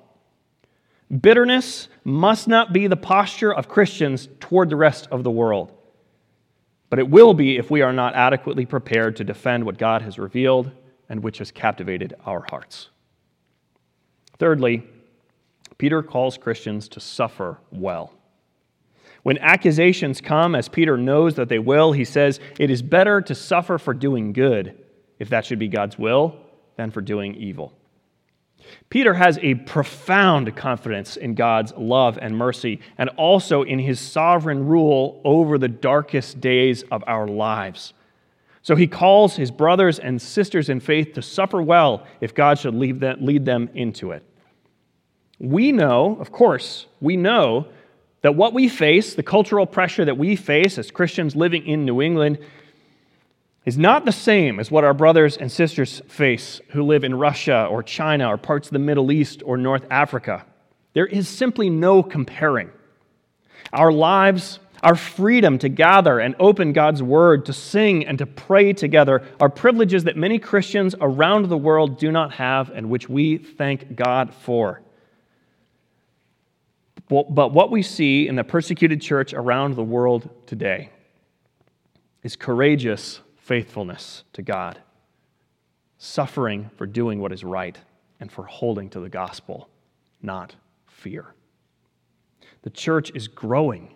Bitterness 1.11 1.89
must 2.05 2.47
not 2.47 2.73
be 2.73 2.87
the 2.87 2.97
posture 2.97 3.53
of 3.53 3.69
Christians 3.69 4.29
toward 4.39 4.71
the 4.71 4.77
rest 4.77 5.09
of 5.11 5.25
the 5.25 5.31
world. 5.31 5.73
But 6.89 6.99
it 6.99 7.11
will 7.11 7.35
be 7.35 7.57
if 7.57 7.71
we 7.71 7.83
are 7.83 7.93
not 7.93 8.15
adequately 8.15 8.65
prepared 8.65 9.17
to 9.17 9.25
defend 9.25 9.65
what 9.65 9.79
God 9.79 10.03
has 10.03 10.19
revealed 10.19 10.71
and 11.09 11.23
which 11.23 11.39
has 11.39 11.51
captivated 11.51 12.15
our 12.25 12.45
hearts. 12.49 12.91
Thirdly, 14.39 14.85
Peter 15.79 16.03
calls 16.03 16.39
Christians 16.39 16.89
to 16.89 17.01
suffer 17.01 17.59
well. 17.73 18.13
When 19.23 19.39
accusations 19.39 20.21
come, 20.21 20.55
as 20.55 20.69
Peter 20.69 20.97
knows 20.97 21.35
that 21.35 21.49
they 21.49 21.59
will, 21.59 21.93
he 21.93 22.05
says, 22.05 22.41
It 22.59 22.71
is 22.71 22.83
better 22.83 23.21
to 23.23 23.35
suffer 23.35 23.79
for 23.79 23.93
doing 23.93 24.33
good, 24.33 24.79
if 25.19 25.29
that 25.31 25.45
should 25.45 25.59
be 25.59 25.69
God's 25.69 25.99
will, 25.99 26.37
than 26.77 26.91
for 26.91 27.01
doing 27.01 27.35
evil. 27.35 27.73
Peter 28.89 29.15
has 29.15 29.39
a 29.43 29.55
profound 29.55 30.55
confidence 30.57 31.17
in 31.17 31.35
God's 31.35 31.73
love 31.77 32.19
and 32.21 32.37
mercy, 32.37 32.81
and 32.99 33.09
also 33.11 33.63
in 33.63 33.79
his 33.79 34.01
sovereign 34.01 34.67
rule 34.67 35.21
over 35.25 35.59
the 35.59 35.69
darkest 35.69 36.41
days 36.41 36.83
of 36.91 37.05
our 37.07 37.27
lives. 37.27 37.93
So 38.63 38.77
he 38.77 38.87
calls 38.87 39.37
his 39.37 39.51
brothers 39.51 39.99
and 39.99 40.21
sisters 40.21 40.69
in 40.69 40.81
faith 40.81 41.15
to 41.15 41.23
suffer 41.23 41.63
well 41.63 42.07
if 42.21 42.35
God 42.35 42.59
should 42.59 42.75
lead 42.75 43.01
them 43.45 43.71
into 43.75 44.11
it. 44.11 44.23
We 45.39 45.73
know, 45.73 46.19
of 46.21 46.31
course, 46.31 46.87
we 47.01 47.17
know 47.17 47.69
that 48.23 48.35
what 48.35 48.53
we 48.53 48.69
face, 48.69 49.15
the 49.15 49.23
cultural 49.23 49.65
pressure 49.65 50.05
that 50.05 50.19
we 50.19 50.37
face 50.37 50.77
as 50.77 50.91
Christians 50.91 51.35
living 51.35 51.67
in 51.67 51.87
New 51.87 52.03
England, 52.03 52.39
is 53.65 53.77
not 53.77 54.05
the 54.05 54.13
same 54.13 54.59
as 54.59 54.71
what 54.71 54.85
our 54.85 54.95
brothers 54.95 55.37
and 55.37 55.53
sisters 55.53 56.01
face 56.09 56.61
who 56.71 56.83
live 56.83 57.05
in 57.05 57.15
Russia 57.15 57.67
or 57.71 57.83
China 57.83 58.29
or 58.29 58.39
parts 58.39 58.69
of 58.69 58.73
the 58.73 58.79
Middle 58.79 59.13
East 59.13 59.43
or 59.45 59.57
North 59.57 59.85
Africa. 59.91 60.47
There 60.95 61.07
is 61.07 61.29
simply 61.29 61.69
no 61.69 62.03
comparing. 62.03 62.71
Our 63.73 63.93
lives, 63.93 64.59
our 64.83 64.97
freedom 64.97 65.59
to 65.59 65.69
gather 65.69 66.19
and 66.19 66.35
open 66.41 66.73
God's 66.73 67.03
word, 67.03 67.47
to 67.47 67.53
sing 67.53 68.07
and 68.07 68.17
to 68.19 68.27
pray 68.27 68.73
together, 68.73 69.23
are 69.39 69.51
privileges 69.51 70.05
that 70.05 70.17
many 70.17 70.39
Christians 70.39 70.95
around 71.01 71.49
the 71.49 71.59
world 71.59 71.99
do 71.99 72.11
not 72.11 72.33
have 72.33 72.71
and 72.71 72.89
which 72.89 73.09
we 73.09 73.37
thank 73.37 73.95
God 73.95 74.33
for. 74.33 74.81
But 77.09 77.53
what 77.53 77.71
we 77.71 77.83
see 77.83 78.27
in 78.27 78.37
the 78.37 78.45
persecuted 78.45 79.03
church 79.03 79.35
around 79.35 79.75
the 79.75 79.83
world 79.83 80.31
today 80.47 80.91
is 82.23 82.37
courageous 82.37 83.21
faithfulness 83.51 84.23
to 84.33 84.43
God, 84.43 84.81
suffering 85.99 86.71
for 86.77 86.87
doing 86.87 87.19
what 87.19 87.33
is 87.33 87.43
right 87.43 87.77
and 88.21 88.31
for 88.31 88.45
holding 88.45 88.89
to 88.89 89.01
the 89.01 89.09
gospel, 89.09 89.69
not 90.23 90.55
fear. 90.87 91.35
The 92.63 92.71
church 92.71 93.11
is 93.13 93.27
growing 93.27 93.93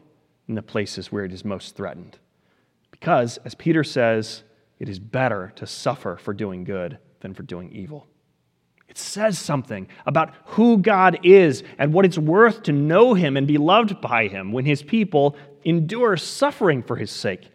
in 0.49 0.57
the 0.57 0.63
places 0.63 1.13
where 1.13 1.25
it 1.25 1.33
is 1.33 1.45
most 1.45 1.77
threatened. 1.77 2.19
Because, 2.91 3.39
as 3.45 3.55
Peter 3.55 3.85
says, 3.85 4.43
it 4.81 4.89
is 4.89 4.99
better 4.99 5.53
to 5.55 5.69
suffer 5.69 6.17
for 6.17 6.35
doing 6.35 6.65
good 6.65 6.99
than 7.21 7.33
for 7.33 7.45
doing 7.45 7.71
evil. 7.71 8.09
It 8.89 8.99
says 8.99 9.39
something 9.39 9.87
about 10.05 10.35
who 10.47 10.79
God 10.79 11.21
is 11.23 11.63
and 11.79 11.93
what 11.93 12.05
it's 12.05 12.19
worth 12.19 12.65
to 12.65 12.73
know 12.73 13.15
Him 13.15 13.37
and 13.37 13.47
be 13.47 13.59
loved 13.59 14.01
by 14.01 14.27
Him 14.27 14.51
when 14.51 14.65
His 14.65 14.83
people 14.83 15.37
endure 15.63 16.17
suffering 16.17 16.83
for 16.83 16.97
His 16.97 17.13
sake. 17.13 17.53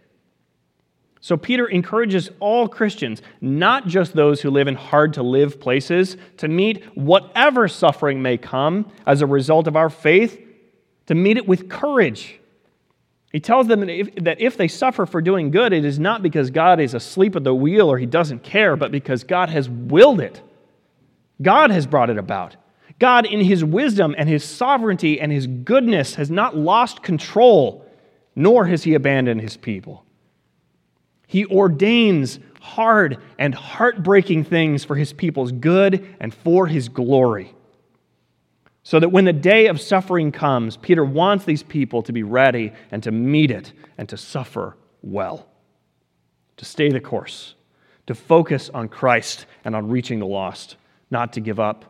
So, 1.22 1.36
Peter 1.36 1.68
encourages 1.68 2.30
all 2.40 2.70
Christians, 2.70 3.22
not 3.42 3.88
just 3.88 4.14
those 4.14 4.42
who 4.42 4.50
live 4.50 4.70
in 4.70 4.76
hard 4.76 5.14
to 5.16 5.24
live 5.24 5.60
places, 5.60 6.16
to 6.38 6.48
meet 6.48 6.84
whatever 6.96 7.68
suffering 7.68 8.22
may 8.22 8.38
come 8.38 8.90
as 9.06 9.22
a 9.22 9.26
result 9.26 9.68
of 9.68 9.76
our 9.76 9.90
faith, 9.90 10.40
to 11.08 11.16
meet 11.16 11.36
it 11.36 11.46
with 11.46 11.68
courage. 11.68 12.40
He 13.34 13.40
tells 13.40 13.68
them 13.68 13.82
that 13.82 13.90
if, 13.90 14.16
that 14.16 14.40
if, 14.40 14.56
they 14.56 14.70
suffer 14.70 15.06
for 15.06 15.22
doing 15.22 15.52
good, 15.52 15.74
it 15.74 15.84
is 15.84 16.00
not 16.00 16.24
because 16.24 16.50
God 16.52 16.80
is 16.80 16.94
asleep 16.94 17.36
at 17.36 17.44
the 17.44 17.54
wheel 17.54 17.92
or 17.92 17.98
he 17.98 18.06
doesn't 18.06 18.44
care, 18.44 18.76
but 18.76 18.92
because 18.92 19.24
God 19.24 19.50
has 19.50 19.70
willed 19.70 20.22
it. 20.22 20.42
God 21.42 21.70
has 21.70 21.86
brought 21.86 22.10
it 22.10 22.18
about. 22.18 22.56
God, 22.98 23.26
in 23.26 23.42
his 23.42 23.64
wisdom 23.64 24.16
and 24.18 24.28
his 24.28 24.44
sovereignty 24.44 25.22
and 25.22 25.32
his 25.32 25.48
goodness, 25.48 26.16
has 26.16 26.32
not 26.32 26.58
lost 26.58 27.04
control, 27.04 27.86
nor 28.36 28.66
has 28.66 28.84
he 28.84 28.94
abandoned 28.94 29.42
his 29.42 29.58
people. 29.58 30.06
He 31.30 31.46
ordains 31.46 32.39
hard 32.60 33.20
and 33.38 33.54
heartbreaking 33.54 34.46
things 34.46 34.84
for 34.84 34.96
his 34.96 35.13
people's 35.13 35.52
good 35.52 36.15
and 36.20 36.34
for 36.34 36.65
his 36.65 36.89
glory. 36.89 37.54
So 38.82 39.00
that 39.00 39.10
when 39.10 39.26
the 39.26 39.34
day 39.34 39.68
of 39.68 39.80
suffering 39.80 40.32
comes, 40.32 40.76
Peter 40.76 41.06
wants 41.06 41.46
these 41.46 41.62
people 41.62 42.02
to 42.02 42.12
be 42.12 42.24
ready 42.24 42.74
and 42.89 43.04
to 43.04 43.12
meet 43.12 43.52
it 43.52 43.74
and 44.00 44.10
to 44.10 44.18
suffer 44.18 44.76
well, 45.04 45.48
to 46.58 46.65
stay 46.65 46.89
the 46.89 47.00
course, 47.00 47.54
to 48.08 48.15
focus 48.15 48.72
on 48.74 48.89
Christ 48.89 49.46
and 49.63 49.76
on 49.76 49.88
reaching 49.88 50.18
the 50.18 50.26
lost, 50.26 50.78
not 51.12 51.34
to 51.34 51.42
give 51.42 51.60
up 51.60 51.86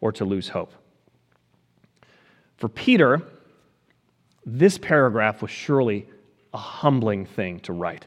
or 0.00 0.12
to 0.12 0.24
lose 0.24 0.50
hope. 0.50 0.72
For 2.56 2.68
Peter, 2.68 3.20
this 4.44 4.78
paragraph 4.78 5.42
was 5.42 5.50
surely 5.50 6.06
a 6.54 6.58
humbling 6.58 7.26
thing 7.26 7.58
to 7.60 7.72
write 7.72 8.06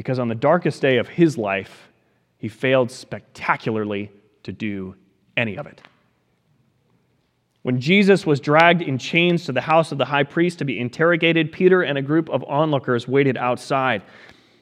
because 0.00 0.18
on 0.18 0.28
the 0.28 0.34
darkest 0.34 0.80
day 0.80 0.96
of 0.96 1.08
his 1.08 1.36
life, 1.36 1.90
he 2.38 2.48
failed 2.48 2.90
spectacularly 2.90 4.10
to 4.42 4.50
do 4.50 4.94
any 5.36 5.58
of 5.58 5.66
it. 5.66 5.82
When 7.60 7.78
Jesus 7.78 8.24
was 8.24 8.40
dragged 8.40 8.80
in 8.80 8.96
chains 8.96 9.44
to 9.44 9.52
the 9.52 9.60
house 9.60 9.92
of 9.92 9.98
the 9.98 10.06
high 10.06 10.22
priest 10.22 10.60
to 10.60 10.64
be 10.64 10.80
interrogated, 10.80 11.52
Peter 11.52 11.82
and 11.82 11.98
a 11.98 12.02
group 12.02 12.30
of 12.30 12.42
onlookers 12.44 13.06
waited 13.06 13.36
outside. 13.36 14.00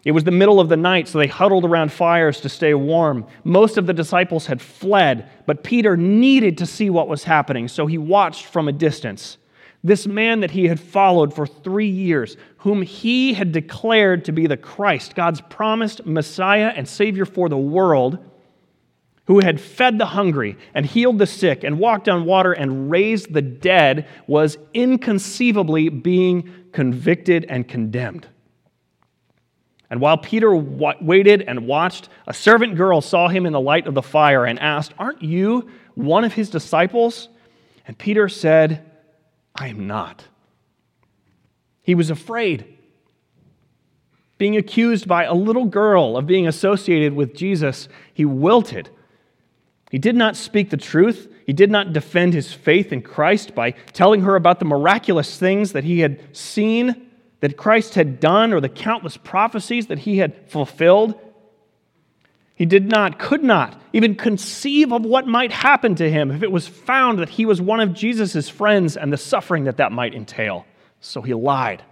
It 0.04 0.10
was 0.10 0.24
the 0.24 0.32
middle 0.32 0.58
of 0.58 0.68
the 0.68 0.76
night, 0.76 1.06
so 1.06 1.18
they 1.18 1.28
huddled 1.28 1.64
around 1.64 1.92
fires 1.92 2.40
to 2.40 2.48
stay 2.48 2.74
warm. 2.74 3.24
Most 3.44 3.78
of 3.78 3.86
the 3.86 3.94
disciples 3.94 4.46
had 4.46 4.60
fled, 4.60 5.30
but 5.46 5.62
Peter 5.62 5.96
needed 5.96 6.58
to 6.58 6.66
see 6.66 6.90
what 6.90 7.06
was 7.06 7.22
happening, 7.22 7.68
so 7.68 7.86
he 7.86 7.96
watched 7.96 8.46
from 8.46 8.66
a 8.66 8.72
distance. 8.72 9.38
This 9.84 10.06
man 10.06 10.40
that 10.40 10.50
he 10.50 10.66
had 10.66 10.80
followed 10.80 11.32
for 11.32 11.46
three 11.46 11.88
years, 11.88 12.36
whom 12.58 12.82
he 12.82 13.34
had 13.34 13.52
declared 13.52 14.24
to 14.24 14.32
be 14.32 14.46
the 14.46 14.56
Christ, 14.56 15.14
God's 15.14 15.40
promised 15.40 16.04
Messiah 16.04 16.72
and 16.74 16.88
Savior 16.88 17.24
for 17.24 17.48
the 17.48 17.56
world, 17.56 18.18
who 19.26 19.40
had 19.40 19.60
fed 19.60 19.98
the 19.98 20.06
hungry 20.06 20.56
and 20.74 20.84
healed 20.84 21.18
the 21.18 21.26
sick 21.26 21.62
and 21.62 21.78
walked 21.78 22.08
on 22.08 22.24
water 22.24 22.52
and 22.52 22.90
raised 22.90 23.32
the 23.32 23.42
dead, 23.42 24.08
was 24.26 24.58
inconceivably 24.74 25.90
being 25.90 26.50
convicted 26.72 27.44
and 27.48 27.68
condemned. 27.68 28.26
And 29.90 30.00
while 30.00 30.18
Peter 30.18 30.54
waited 30.54 31.42
and 31.42 31.66
watched, 31.66 32.08
a 32.26 32.34
servant 32.34 32.76
girl 32.76 33.00
saw 33.00 33.28
him 33.28 33.46
in 33.46 33.52
the 33.52 33.60
light 33.60 33.86
of 33.86 33.94
the 33.94 34.02
fire 34.02 34.44
and 34.44 34.58
asked, 34.58 34.92
Aren't 34.98 35.22
you 35.22 35.70
one 35.94 36.24
of 36.24 36.34
his 36.34 36.50
disciples? 36.50 37.28
And 37.86 37.96
Peter 37.96 38.28
said, 38.28 38.87
I 39.58 39.68
am 39.68 39.86
not. 39.86 40.24
He 41.82 41.94
was 41.94 42.10
afraid. 42.10 42.78
Being 44.38 44.56
accused 44.56 45.08
by 45.08 45.24
a 45.24 45.34
little 45.34 45.64
girl 45.64 46.16
of 46.16 46.26
being 46.26 46.46
associated 46.46 47.14
with 47.14 47.34
Jesus, 47.34 47.88
he 48.14 48.24
wilted. 48.24 48.88
He 49.90 49.98
did 49.98 50.14
not 50.14 50.36
speak 50.36 50.70
the 50.70 50.76
truth. 50.76 51.32
He 51.44 51.52
did 51.52 51.70
not 51.70 51.92
defend 51.92 52.34
his 52.34 52.52
faith 52.52 52.92
in 52.92 53.02
Christ 53.02 53.54
by 53.54 53.72
telling 53.92 54.20
her 54.20 54.36
about 54.36 54.60
the 54.60 54.64
miraculous 54.64 55.38
things 55.38 55.72
that 55.72 55.82
he 55.82 56.00
had 56.00 56.36
seen, 56.36 57.08
that 57.40 57.56
Christ 57.56 57.94
had 57.94 58.20
done, 58.20 58.52
or 58.52 58.60
the 58.60 58.68
countless 58.68 59.16
prophecies 59.16 59.88
that 59.88 60.00
he 60.00 60.18
had 60.18 60.48
fulfilled. 60.50 61.18
He 62.58 62.66
did 62.66 62.88
not, 62.88 63.20
could 63.20 63.44
not 63.44 63.80
even 63.92 64.16
conceive 64.16 64.92
of 64.92 65.04
what 65.04 65.28
might 65.28 65.52
happen 65.52 65.94
to 65.94 66.10
him 66.10 66.32
if 66.32 66.42
it 66.42 66.50
was 66.50 66.66
found 66.66 67.20
that 67.20 67.28
he 67.28 67.46
was 67.46 67.60
one 67.60 67.78
of 67.78 67.94
Jesus' 67.94 68.48
friends 68.48 68.96
and 68.96 69.12
the 69.12 69.16
suffering 69.16 69.62
that 69.64 69.76
that 69.76 69.92
might 69.92 70.12
entail. 70.12 70.66
So 71.00 71.22
he 71.22 71.34
lied. 71.34 71.84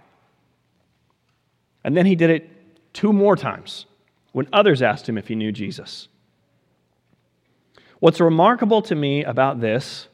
And 1.85 1.95
then 1.95 2.05
he 2.05 2.15
did 2.15 2.29
it 2.29 2.49
two 2.91 3.13
more 3.13 3.37
times 3.37 3.85
when 4.33 4.49
others 4.51 4.81
asked 4.81 5.07
him 5.07 5.17
if 5.17 5.29
he 5.29 5.35
knew 5.35 5.53
Jesus. 5.53 6.09
What's 7.99 8.19
remarkable 8.19 8.81
to 8.83 8.95
me 8.95 9.23
about 9.23 9.61
this 9.61 10.09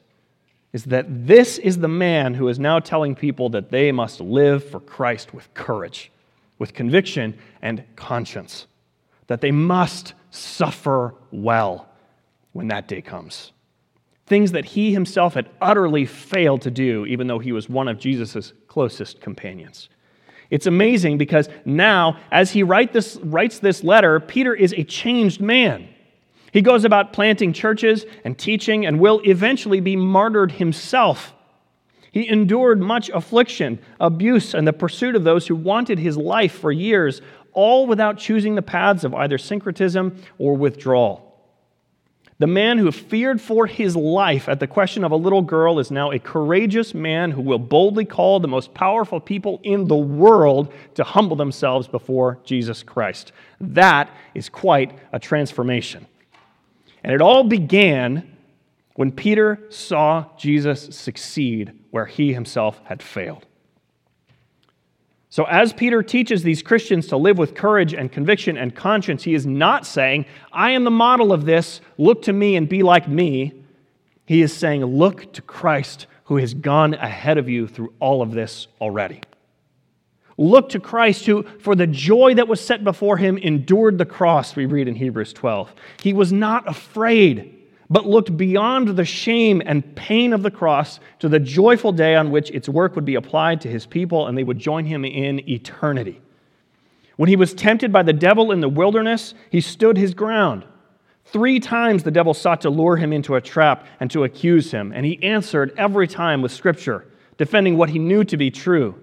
is 0.72 0.84
that 0.86 1.26
this 1.26 1.58
is 1.58 1.80
the 1.80 1.88
man 1.88 2.36
who 2.36 2.48
is 2.48 2.60
now 2.60 2.78
telling 2.80 3.16
people 3.16 3.50
that 3.50 3.72
they 3.72 3.92
must 3.92 4.22
live 4.22 4.63
for 4.63 4.80
Christ 4.80 5.34
with 5.34 5.52
courage, 5.56 6.12
with 6.60 6.76
conviction 6.76 7.39
and 7.60 7.84
conscience, 7.96 8.68
that 9.26 9.42
they 9.42 9.52
must 9.52 10.13
suffer 10.34 11.13
well 11.32 11.88
when 12.54 12.67
that 12.69 12.88
day 12.88 13.02
comes. 13.02 13.52
Things 14.26 14.54
that 14.54 14.65
he 14.65 14.93
himself 14.93 15.34
had 15.34 15.50
utterly 15.62 16.06
failed 16.06 16.62
to 16.63 16.72
do, 16.72 17.06
even 17.06 17.28
though 17.28 17.39
he 17.39 17.52
was 17.52 17.69
one 17.69 17.88
of 17.88 18.00
Jesus' 18.00 18.54
closest 18.67 19.22
companions. 19.22 19.89
It's 20.50 20.65
amazing 20.65 21.17
because 21.17 21.50
now, 21.65 22.17
as 22.32 22.52
he 22.52 22.63
write 22.63 22.93
this, 22.93 23.17
writes 23.17 23.60
this 23.60 23.84
letter, 23.84 24.19
Peter 24.19 24.54
is 24.54 24.74
a 24.74 24.84
changed 24.84 25.41
man. 25.41 25.89
He 26.52 26.62
goes 26.62 26.86
about 26.86 27.13
planting 27.13 27.54
churches 27.54 28.06
and 28.24 28.38
teaching 28.38 28.86
and 28.86 29.00
will 29.00 29.22
eventually 29.26 29.80
be 29.80 29.96
martyred 29.96 30.54
himself. 30.54 31.34
He 32.12 32.30
endured 32.30 32.80
much 32.80 33.10
affliction, 33.10 33.80
abuse, 34.00 34.54
and 34.54 34.67
the 34.67 34.74
pursuit 34.74 35.15
of 35.15 35.24
those 35.24 35.48
who 35.48 35.56
wanted 35.56 35.98
his 35.98 36.15
life 36.15 36.54
for 36.54 36.72
years, 36.72 37.22
all 37.54 37.88
without 37.88 38.18
choosing 38.18 38.56
the 38.56 38.62
paths 38.62 39.04
of 39.04 39.13
either 39.13 39.38
syncretism 39.38 40.22
or 40.38 40.56
withdrawal. 40.56 41.34
The 42.39 42.48
man 42.48 42.78
who 42.78 42.92
feared 42.92 43.39
for 43.39 43.68
his 43.68 43.96
life 43.96 44.50
at 44.50 44.60
the 44.60 44.68
question 44.68 45.04
of 45.04 45.12
a 45.12 45.16
little 45.16 45.44
girl 45.44 45.80
is 45.80 45.92
now 45.92 46.12
a 46.12 46.20
courageous 46.20 46.94
man 46.94 47.32
who 47.32 47.42
will 47.42 47.60
boldly 47.60 48.06
call 48.06 48.39
the 48.39 48.48
most 48.48 48.74
powerful 48.74 49.20
people 49.20 49.62
in 49.63 49.88
the 49.88 49.96
world 49.96 50.74
to 50.96 51.04
humble 51.04 51.36
themselves 51.36 51.88
before 51.88 52.39
Jesus 52.44 52.84
Christ. 52.84 53.32
That 53.62 54.10
is 54.34 54.50
quite 54.50 54.98
a 55.13 55.20
transformation. 55.20 56.08
And 57.04 57.13
it 57.13 57.22
all 57.22 57.44
began 57.44 58.36
when 58.96 59.12
Peter 59.12 59.60
saw 59.70 60.26
Jesus 60.38 60.96
succeed 60.96 61.72
where 61.92 62.06
he 62.06 62.34
himself 62.34 62.82
had 62.86 63.02
failed. 63.02 63.46
So, 65.34 65.46
as 65.46 65.74
Peter 65.74 66.04
teaches 66.04 66.43
these 66.43 66.62
Christians 66.62 67.08
to 67.08 67.17
live 67.17 67.39
with 67.39 67.56
courage 67.56 67.96
and 67.96 68.12
conviction 68.12 68.56
and 68.56 68.76
conscience, 68.76 69.24
he 69.24 69.34
is 69.34 69.48
not 69.48 69.84
saying, 69.84 70.28
I 70.52 70.69
am 70.69 70.84
the 70.84 70.91
model 70.91 71.34
of 71.34 71.46
this, 71.46 71.82
look 71.98 72.22
to 72.26 72.34
me 72.34 72.56
and 72.56 72.69
be 72.69 72.84
like 72.84 73.08
me. 73.08 73.52
He 74.28 74.43
is 74.43 74.56
saying, 74.56 74.86
Look 74.86 75.34
to 75.34 75.41
Christ 75.41 76.06
who 76.26 76.38
has 76.38 76.54
gone 76.54 76.93
ahead 76.93 77.39
of 77.39 77.50
you 77.50 77.67
through 77.67 77.96
all 78.00 78.22
of 78.22 78.34
this 78.34 78.67
already. 78.80 79.22
Look 80.38 80.69
to 80.69 80.80
Christ 80.80 81.26
who, 81.26 81.41
for 81.41 81.74
the 81.74 81.88
joy 81.88 82.36
that 82.36 82.48
was 82.48 82.62
set 82.63 82.84
before 82.84 83.17
him, 83.17 83.39
endured 83.39 83.98
the 83.98 84.06
cross, 84.06 84.56
we 84.56 84.67
read 84.67 84.88
in 84.88 84.93
Hebrews 84.93 85.34
12. 85.34 85.74
He 86.04 86.13
was 86.13 86.32
not 86.32 86.69
afraid 86.69 87.62
but 87.93 88.08
looked 88.08 88.36
beyond 88.36 88.88
the 88.88 89.06
shame 89.06 89.62
and 89.63 89.95
pain 89.95 90.34
of 90.34 90.41
the 90.41 90.49
cross 90.49 90.99
to 91.19 91.29
the 91.29 91.39
joyful 91.39 91.91
day 91.91 92.15
on 92.15 92.32
which 92.32 92.49
its 92.49 92.67
work 92.67 92.95
would 92.95 93.06
be 93.06 93.13
applied 93.13 93.62
to 93.62 93.69
his 93.69 93.86
people 93.86 94.25
and 94.25 94.36
they 94.36 94.43
would 94.43 94.58
join 94.58 94.84
him 94.84 95.06
in 95.06 95.47
eternity. 95.47 96.19
When 97.17 97.29
he 97.29 97.36
was 97.36 97.53
tempted 97.53 97.93
by 97.93 98.01
the 98.01 98.12
devil 98.12 98.51
in 98.51 98.62
the 98.62 98.67
wilderness, 98.67 99.36
he 99.51 99.62
stood 99.62 99.95
his 99.95 100.15
ground. 100.15 100.65
Three 101.25 101.60
times 101.60 102.01
the 102.01 102.10
devil 102.10 102.34
sought 102.34 102.62
to 102.62 102.71
lure 102.71 102.97
him 102.97 103.13
into 103.13 103.36
a 103.36 103.41
trap 103.41 103.86
and 103.99 104.10
to 104.10 104.23
accuse 104.23 104.71
him, 104.71 104.91
and 104.91 105.06
he 105.06 105.21
answered 105.21 105.71
every 105.77 106.08
time 106.08 106.41
with 106.41 106.51
scripture, 106.51 107.06
defending 107.38 107.77
what 107.77 107.91
he 107.91 107.99
knew 107.99 108.23
to 108.23 108.38
be 108.38 108.49
true. 108.49 108.99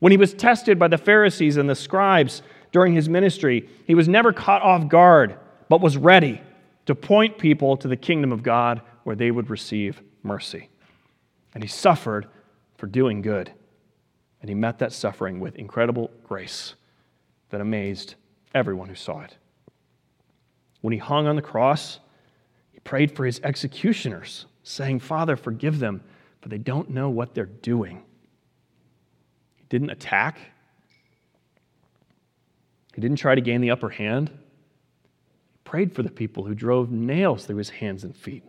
When 0.00 0.10
he 0.10 0.18
was 0.18 0.34
tested 0.34 0.80
by 0.80 0.88
the 0.88 0.98
Pharisees 0.98 1.58
and 1.58 1.70
the 1.70 1.76
scribes 1.76 2.42
during 2.72 2.92
his 2.92 3.08
ministry, 3.08 3.68
he 3.86 3.94
was 3.94 4.08
never 4.08 4.32
caught 4.32 4.62
off 4.62 4.88
guard, 4.88 5.38
but 5.68 5.80
was 5.80 5.96
ready 5.96 6.40
to 6.86 6.94
point 6.94 7.38
people 7.38 7.76
to 7.76 7.88
the 7.88 7.96
kingdom 7.96 8.32
of 8.32 8.42
God 8.42 8.80
where 9.04 9.16
they 9.16 9.30
would 9.30 9.50
receive 9.50 10.02
mercy. 10.22 10.70
And 11.54 11.62
he 11.62 11.68
suffered 11.68 12.26
for 12.76 12.86
doing 12.86 13.22
good. 13.22 13.52
And 14.40 14.48
he 14.48 14.54
met 14.54 14.78
that 14.78 14.92
suffering 14.92 15.40
with 15.40 15.56
incredible 15.56 16.10
grace 16.24 16.74
that 17.50 17.60
amazed 17.60 18.14
everyone 18.54 18.88
who 18.88 18.94
saw 18.94 19.20
it. 19.20 19.36
When 20.80 20.92
he 20.92 20.98
hung 20.98 21.26
on 21.26 21.36
the 21.36 21.42
cross, 21.42 21.98
he 22.70 22.78
prayed 22.80 23.10
for 23.10 23.24
his 23.24 23.40
executioners, 23.42 24.46
saying, 24.62 25.00
Father, 25.00 25.36
forgive 25.36 25.78
them, 25.78 26.02
for 26.40 26.48
they 26.48 26.58
don't 26.58 26.90
know 26.90 27.10
what 27.10 27.34
they're 27.34 27.46
doing. 27.46 28.04
He 29.56 29.64
didn't 29.68 29.90
attack, 29.90 30.38
he 32.94 33.00
didn't 33.00 33.18
try 33.18 33.34
to 33.34 33.40
gain 33.40 33.60
the 33.60 33.70
upper 33.70 33.90
hand 33.90 34.30
prayed 35.66 35.92
for 35.92 36.02
the 36.02 36.10
people 36.10 36.44
who 36.44 36.54
drove 36.54 36.90
nails 36.90 37.44
through 37.44 37.56
his 37.56 37.68
hands 37.68 38.04
and 38.04 38.16
feet. 38.16 38.44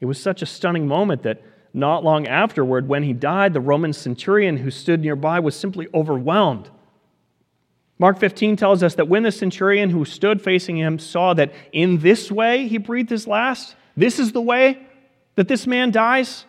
It 0.00 0.06
was 0.06 0.20
such 0.20 0.42
a 0.42 0.46
stunning 0.46 0.88
moment 0.88 1.22
that 1.22 1.42
not 1.72 2.02
long 2.02 2.26
afterward, 2.26 2.88
when 2.88 3.02
he 3.02 3.12
died, 3.12 3.52
the 3.52 3.60
Roman 3.60 3.92
centurion 3.92 4.56
who 4.56 4.70
stood 4.70 5.00
nearby 5.00 5.40
was 5.40 5.54
simply 5.54 5.86
overwhelmed. 5.94 6.70
Mark 7.98 8.18
15 8.18 8.56
tells 8.56 8.82
us 8.82 8.94
that 8.96 9.08
when 9.08 9.22
the 9.22 9.30
centurion 9.30 9.90
who 9.90 10.04
stood 10.04 10.42
facing 10.42 10.76
him 10.76 10.98
saw 10.98 11.34
that 11.34 11.52
in 11.72 11.98
this 11.98 12.30
way 12.30 12.66
he 12.66 12.78
breathed 12.78 13.10
his 13.10 13.26
last, 13.26 13.76
this 13.96 14.18
is 14.18 14.32
the 14.32 14.40
way 14.40 14.84
that 15.36 15.48
this 15.48 15.66
man 15.66 15.90
dies, 15.90 16.44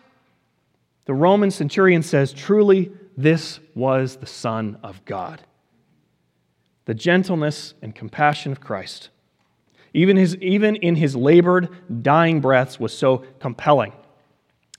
the 1.05 1.13
Roman 1.13 1.51
centurion 1.51 2.01
says, 2.01 2.33
Truly, 2.33 2.91
this 3.17 3.59
was 3.75 4.17
the 4.17 4.25
Son 4.25 4.77
of 4.81 5.03
God. 5.05 5.41
The 6.85 6.93
gentleness 6.93 7.73
and 7.81 7.93
compassion 7.93 8.51
of 8.51 8.61
Christ 8.61 9.09
even, 9.95 10.17
his, 10.17 10.35
even 10.37 10.75
in 10.75 10.95
his 10.95 11.15
labored, 11.15 11.69
dying 12.03 12.41
breaths, 12.41 12.77
was 12.77 12.95
so 12.95 13.19
compelling, 13.39 13.93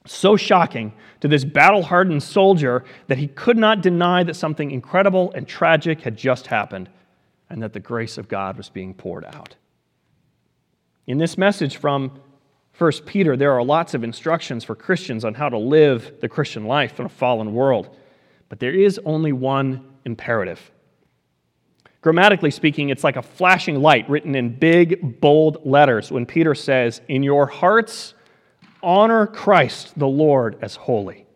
so 0.05 0.37
shocking 0.37 0.93
to 1.21 1.29
this 1.29 1.43
battle 1.43 1.83
hardened 1.83 2.23
soldier 2.23 2.85
that 3.09 3.17
he 3.17 3.27
could 3.29 3.57
not 3.57 3.81
deny 3.81 4.23
that 4.23 4.37
something 4.37 4.71
incredible 4.71 5.33
and 5.35 5.49
tragic 5.49 6.03
had 6.03 6.19
just 6.19 6.49
happened 6.49 6.91
and 7.49 7.63
that 7.63 7.73
the 7.73 7.81
grace 7.81 8.19
of 8.19 8.29
God 8.29 8.59
was 8.59 8.69
being 8.69 8.93
poured 8.93 9.25
out. 9.25 9.57
In 11.07 11.17
this 11.17 11.39
message 11.39 11.79
from 11.79 12.21
1 12.77 12.93
Peter, 13.07 13.39
there 13.39 13.53
are 13.53 13.65
lots 13.65 13.95
of 13.95 14.05
instructions 14.05 14.65
for 14.65 14.75
Christians 14.75 15.25
on 15.25 15.33
how 15.33 15.49
to 15.49 15.57
live 15.57 16.21
the 16.21 16.29
Christian 16.29 16.67
life 16.67 17.01
in 17.01 17.07
a 17.07 17.09
fallen 17.09 17.55
world, 17.55 17.97
but 18.51 18.61
there 18.61 18.75
is 18.75 19.01
only 19.07 19.33
one 19.33 19.83
imperative 20.05 20.71
Grammatically 22.07 22.53
speaking, 22.53 22.91
it's 22.91 23.03
like 23.03 23.17
a 23.17 23.23
flashing 23.23 23.83
light 23.83 24.09
written 24.09 24.37
in 24.37 24.51
big, 24.51 25.21
bold 25.21 25.67
letters 25.67 26.13
when 26.13 26.25
Peter 26.25 26.55
says, 26.55 27.01
In 27.09 27.25
your 27.25 27.49
hearts, 27.49 28.15
honor 28.81 29.27
Christ 29.27 29.99
the 29.99 30.07
Lord 30.07 30.57
as 30.63 30.77
holy. 30.77 31.27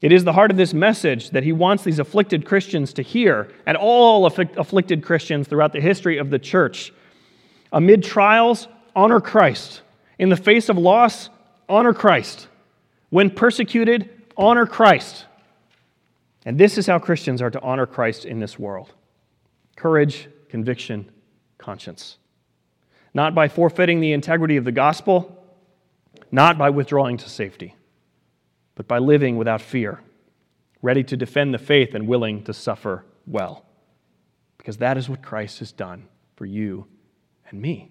It 0.00 0.10
is 0.10 0.24
the 0.24 0.32
heart 0.32 0.50
of 0.50 0.56
this 0.56 0.72
message 0.72 1.32
that 1.32 1.44
he 1.44 1.52
wants 1.52 1.84
these 1.84 1.98
afflicted 1.98 2.46
Christians 2.46 2.94
to 2.94 3.02
hear, 3.02 3.52
and 3.66 3.76
all 3.76 4.24
afflicted 4.24 5.04
Christians 5.04 5.48
throughout 5.48 5.74
the 5.74 5.82
history 5.82 6.16
of 6.16 6.30
the 6.30 6.38
church. 6.38 6.90
Amid 7.74 8.02
trials, 8.02 8.68
honor 8.96 9.20
Christ. 9.20 9.82
In 10.18 10.30
the 10.30 10.36
face 10.36 10.70
of 10.70 10.78
loss, 10.78 11.28
honor 11.68 11.92
Christ. 11.92 12.48
When 13.10 13.28
persecuted, 13.28 14.08
honor 14.34 14.64
Christ. 14.64 15.26
And 16.46 16.56
this 16.56 16.78
is 16.78 16.86
how 16.86 16.98
Christians 16.98 17.42
are 17.42 17.50
to 17.50 17.60
honor 17.60 17.84
Christ 17.84 18.24
in 18.24 18.40
this 18.40 18.58
world 18.58 18.94
courage, 19.82 20.28
conviction, 20.48 21.10
conscience. 21.58 22.16
Not 23.14 23.34
by 23.34 23.48
forfeiting 23.48 23.98
the 23.98 24.12
integrity 24.12 24.56
of 24.56 24.64
the 24.64 24.70
gospel, 24.70 25.44
not 26.30 26.56
by 26.56 26.70
withdrawing 26.70 27.16
to 27.16 27.28
safety, 27.28 27.74
but 28.76 28.86
by 28.86 28.98
living 28.98 29.36
without 29.36 29.60
fear, 29.60 30.00
ready 30.82 31.02
to 31.02 31.16
defend 31.16 31.52
the 31.52 31.58
faith 31.58 31.96
and 31.96 32.06
willing 32.06 32.44
to 32.44 32.54
suffer 32.54 33.04
well. 33.26 33.66
Because 34.56 34.76
that 34.76 34.96
is 34.96 35.08
what 35.08 35.20
Christ 35.20 35.58
has 35.58 35.72
done 35.72 36.06
for 36.36 36.46
you 36.46 36.86
and 37.50 37.60
me. 37.60 37.90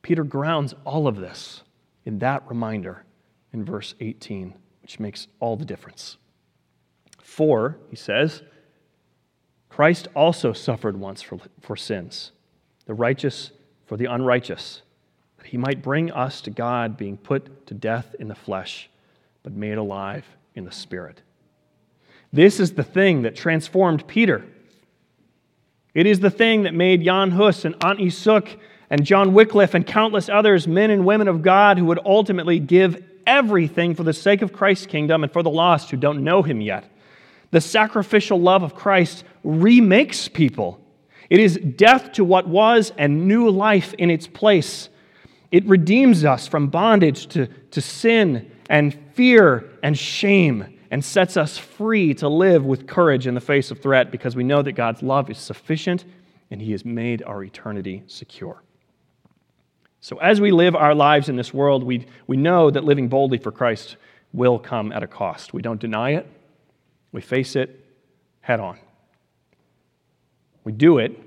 Peter 0.00 0.24
grounds 0.24 0.74
all 0.86 1.06
of 1.06 1.16
this 1.16 1.64
in 2.06 2.18
that 2.20 2.48
reminder 2.48 3.04
in 3.52 3.62
verse 3.62 3.94
18, 4.00 4.54
which 4.80 4.98
makes 4.98 5.28
all 5.38 5.54
the 5.54 5.66
difference. 5.66 6.16
For, 7.22 7.76
he 7.90 7.96
says, 7.96 8.42
Christ 9.78 10.08
also 10.12 10.52
suffered 10.52 10.98
once 10.98 11.22
for, 11.22 11.38
for 11.60 11.76
sins, 11.76 12.32
the 12.86 12.94
righteous 12.94 13.52
for 13.86 13.96
the 13.96 14.06
unrighteous, 14.06 14.82
that 15.36 15.46
he 15.46 15.56
might 15.56 15.82
bring 15.82 16.10
us 16.10 16.40
to 16.40 16.50
God, 16.50 16.96
being 16.96 17.16
put 17.16 17.64
to 17.68 17.74
death 17.74 18.16
in 18.18 18.26
the 18.26 18.34
flesh, 18.34 18.90
but 19.44 19.52
made 19.52 19.78
alive 19.78 20.24
in 20.56 20.64
the 20.64 20.72
spirit. 20.72 21.22
This 22.32 22.58
is 22.58 22.72
the 22.72 22.82
thing 22.82 23.22
that 23.22 23.36
transformed 23.36 24.04
Peter. 24.08 24.44
It 25.94 26.08
is 26.08 26.18
the 26.18 26.28
thing 26.28 26.64
that 26.64 26.74
made 26.74 27.04
Jan 27.04 27.30
Hus 27.30 27.64
and 27.64 27.76
Antti 27.76 28.58
and 28.90 29.04
John 29.04 29.32
Wycliffe 29.32 29.74
and 29.74 29.86
countless 29.86 30.28
others, 30.28 30.66
men 30.66 30.90
and 30.90 31.06
women 31.06 31.28
of 31.28 31.40
God, 31.40 31.78
who 31.78 31.84
would 31.84 32.00
ultimately 32.04 32.58
give 32.58 33.00
everything 33.28 33.94
for 33.94 34.02
the 34.02 34.12
sake 34.12 34.42
of 34.42 34.52
Christ's 34.52 34.86
kingdom 34.86 35.22
and 35.22 35.32
for 35.32 35.44
the 35.44 35.50
lost 35.50 35.92
who 35.92 35.96
don't 35.96 36.24
know 36.24 36.42
him 36.42 36.60
yet. 36.60 36.90
The 37.50 37.60
sacrificial 37.60 38.40
love 38.40 38.62
of 38.62 38.74
Christ 38.74 39.24
remakes 39.42 40.28
people. 40.28 40.80
It 41.30 41.40
is 41.40 41.56
death 41.56 42.12
to 42.12 42.24
what 42.24 42.48
was 42.48 42.92
and 42.96 43.26
new 43.28 43.48
life 43.50 43.94
in 43.94 44.10
its 44.10 44.26
place. 44.26 44.88
It 45.50 45.64
redeems 45.66 46.24
us 46.24 46.46
from 46.46 46.68
bondage 46.68 47.26
to, 47.28 47.46
to 47.46 47.80
sin 47.80 48.50
and 48.68 48.96
fear 49.14 49.70
and 49.82 49.96
shame 49.96 50.78
and 50.90 51.04
sets 51.04 51.36
us 51.36 51.58
free 51.58 52.14
to 52.14 52.28
live 52.28 52.64
with 52.64 52.86
courage 52.86 53.26
in 53.26 53.34
the 53.34 53.40
face 53.40 53.70
of 53.70 53.80
threat 53.80 54.10
because 54.10 54.36
we 54.36 54.44
know 54.44 54.62
that 54.62 54.72
God's 54.72 55.02
love 55.02 55.30
is 55.30 55.38
sufficient 55.38 56.04
and 56.50 56.60
He 56.60 56.72
has 56.72 56.84
made 56.84 57.22
our 57.22 57.42
eternity 57.42 58.02
secure. 58.06 58.62
So, 60.00 60.16
as 60.18 60.40
we 60.40 60.50
live 60.50 60.76
our 60.76 60.94
lives 60.94 61.28
in 61.28 61.36
this 61.36 61.52
world, 61.52 61.82
we, 61.82 62.06
we 62.26 62.36
know 62.36 62.70
that 62.70 62.84
living 62.84 63.08
boldly 63.08 63.38
for 63.38 63.50
Christ 63.50 63.96
will 64.32 64.58
come 64.58 64.92
at 64.92 65.02
a 65.02 65.06
cost. 65.06 65.52
We 65.52 65.60
don't 65.60 65.80
deny 65.80 66.10
it, 66.10 66.26
we 67.12 67.20
face 67.20 67.56
it 67.56 67.84
head 68.40 68.60
on. 68.60 68.78
We 70.64 70.72
do 70.72 70.98
it 70.98 71.18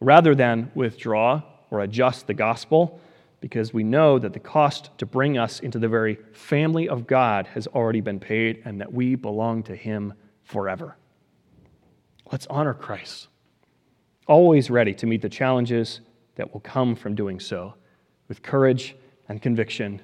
rather 0.00 0.34
than 0.34 0.70
withdraw 0.74 1.42
or 1.70 1.80
adjust 1.80 2.26
the 2.26 2.34
gospel 2.34 3.00
because 3.40 3.74
we 3.74 3.84
know 3.84 4.18
that 4.18 4.32
the 4.32 4.40
cost 4.40 4.90
to 4.98 5.06
bring 5.06 5.36
us 5.36 5.60
into 5.60 5.78
the 5.78 5.88
very 5.88 6.18
family 6.32 6.88
of 6.88 7.06
God 7.06 7.46
has 7.48 7.66
already 7.66 8.00
been 8.00 8.18
paid 8.18 8.62
and 8.64 8.80
that 8.80 8.92
we 8.92 9.16
belong 9.16 9.62
to 9.64 9.76
Him 9.76 10.14
forever. 10.44 10.96
Let's 12.32 12.46
honor 12.46 12.74
Christ, 12.74 13.28
always 14.26 14.70
ready 14.70 14.94
to 14.94 15.06
meet 15.06 15.22
the 15.22 15.28
challenges 15.28 16.00
that 16.36 16.52
will 16.52 16.60
come 16.60 16.94
from 16.96 17.14
doing 17.14 17.38
so 17.38 17.74
with 18.28 18.42
courage 18.42 18.96
and 19.28 19.42
conviction 19.42 20.00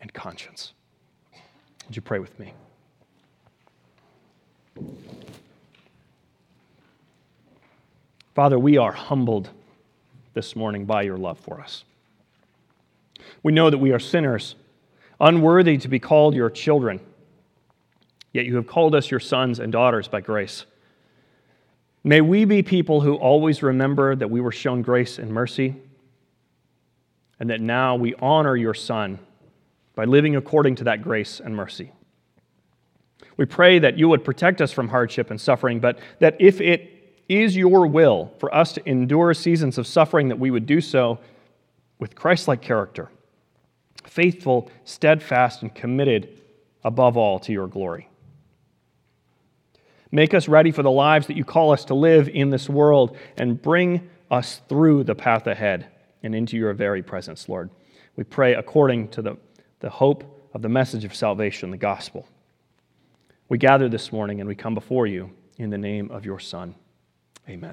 and 0.00 0.12
conscience. 0.12 0.72
Would 1.86 1.96
you 1.96 2.02
pray 2.02 2.18
with 2.18 2.38
me? 2.38 2.52
Father, 8.34 8.58
we 8.58 8.76
are 8.76 8.92
humbled 8.92 9.48
this 10.34 10.54
morning 10.54 10.84
by 10.84 11.02
your 11.02 11.16
love 11.16 11.38
for 11.38 11.58
us. 11.60 11.84
We 13.42 13.52
know 13.52 13.70
that 13.70 13.78
we 13.78 13.92
are 13.92 13.98
sinners, 13.98 14.54
unworthy 15.18 15.78
to 15.78 15.88
be 15.88 15.98
called 15.98 16.34
your 16.34 16.50
children. 16.50 17.00
Yet 18.32 18.44
you 18.44 18.56
have 18.56 18.66
called 18.66 18.94
us 18.94 19.10
your 19.10 19.20
sons 19.20 19.58
and 19.58 19.72
daughters 19.72 20.08
by 20.08 20.20
grace. 20.20 20.66
May 22.04 22.20
we 22.20 22.44
be 22.44 22.62
people 22.62 23.00
who 23.00 23.14
always 23.14 23.62
remember 23.62 24.14
that 24.14 24.30
we 24.30 24.42
were 24.42 24.52
shown 24.52 24.82
grace 24.82 25.18
and 25.18 25.30
mercy, 25.30 25.74
and 27.40 27.48
that 27.48 27.62
now 27.62 27.96
we 27.96 28.14
honor 28.16 28.54
your 28.54 28.74
Son 28.74 29.18
by 29.94 30.04
living 30.04 30.36
according 30.36 30.74
to 30.76 30.84
that 30.84 31.02
grace 31.02 31.40
and 31.40 31.56
mercy. 31.56 31.92
We 33.36 33.44
pray 33.44 33.78
that 33.78 33.98
you 33.98 34.08
would 34.08 34.24
protect 34.24 34.60
us 34.60 34.72
from 34.72 34.88
hardship 34.88 35.30
and 35.30 35.40
suffering, 35.40 35.80
but 35.80 35.98
that 36.20 36.36
if 36.38 36.60
it 36.60 37.24
is 37.28 37.56
your 37.56 37.86
will 37.86 38.32
for 38.38 38.54
us 38.54 38.72
to 38.74 38.88
endure 38.88 39.34
seasons 39.34 39.78
of 39.78 39.86
suffering, 39.86 40.28
that 40.28 40.38
we 40.38 40.50
would 40.50 40.66
do 40.66 40.80
so 40.80 41.18
with 41.98 42.14
Christ 42.14 42.48
like 42.48 42.62
character 42.62 43.10
faithful, 44.04 44.70
steadfast, 44.84 45.60
and 45.60 45.74
committed 45.74 46.40
above 46.84 47.18
all 47.18 47.38
to 47.38 47.52
your 47.52 47.66
glory. 47.66 48.08
Make 50.10 50.32
us 50.32 50.48
ready 50.48 50.70
for 50.70 50.82
the 50.82 50.90
lives 50.90 51.26
that 51.26 51.36
you 51.36 51.44
call 51.44 51.72
us 51.72 51.84
to 51.86 51.94
live 51.94 52.28
in 52.28 52.48
this 52.48 52.68
world 52.68 53.18
and 53.36 53.60
bring 53.60 54.08
us 54.30 54.62
through 54.68 55.04
the 55.04 55.14
path 55.14 55.46
ahead 55.46 55.88
and 56.22 56.34
into 56.34 56.56
your 56.56 56.72
very 56.72 57.02
presence, 57.02 57.48
Lord. 57.48 57.68
We 58.16 58.24
pray 58.24 58.54
according 58.54 59.08
to 59.08 59.22
the, 59.22 59.36
the 59.80 59.90
hope 59.90 60.48
of 60.54 60.62
the 60.62 60.68
message 60.68 61.04
of 61.04 61.14
salvation, 61.14 61.70
the 61.70 61.76
gospel. 61.76 62.26
We 63.48 63.58
gather 63.58 63.88
this 63.88 64.10
morning 64.10 64.40
and 64.40 64.48
we 64.48 64.56
come 64.56 64.74
before 64.74 65.06
you 65.06 65.30
in 65.56 65.70
the 65.70 65.78
name 65.78 66.10
of 66.10 66.24
your 66.24 66.40
Son. 66.40 66.74
Amen. 67.48 67.62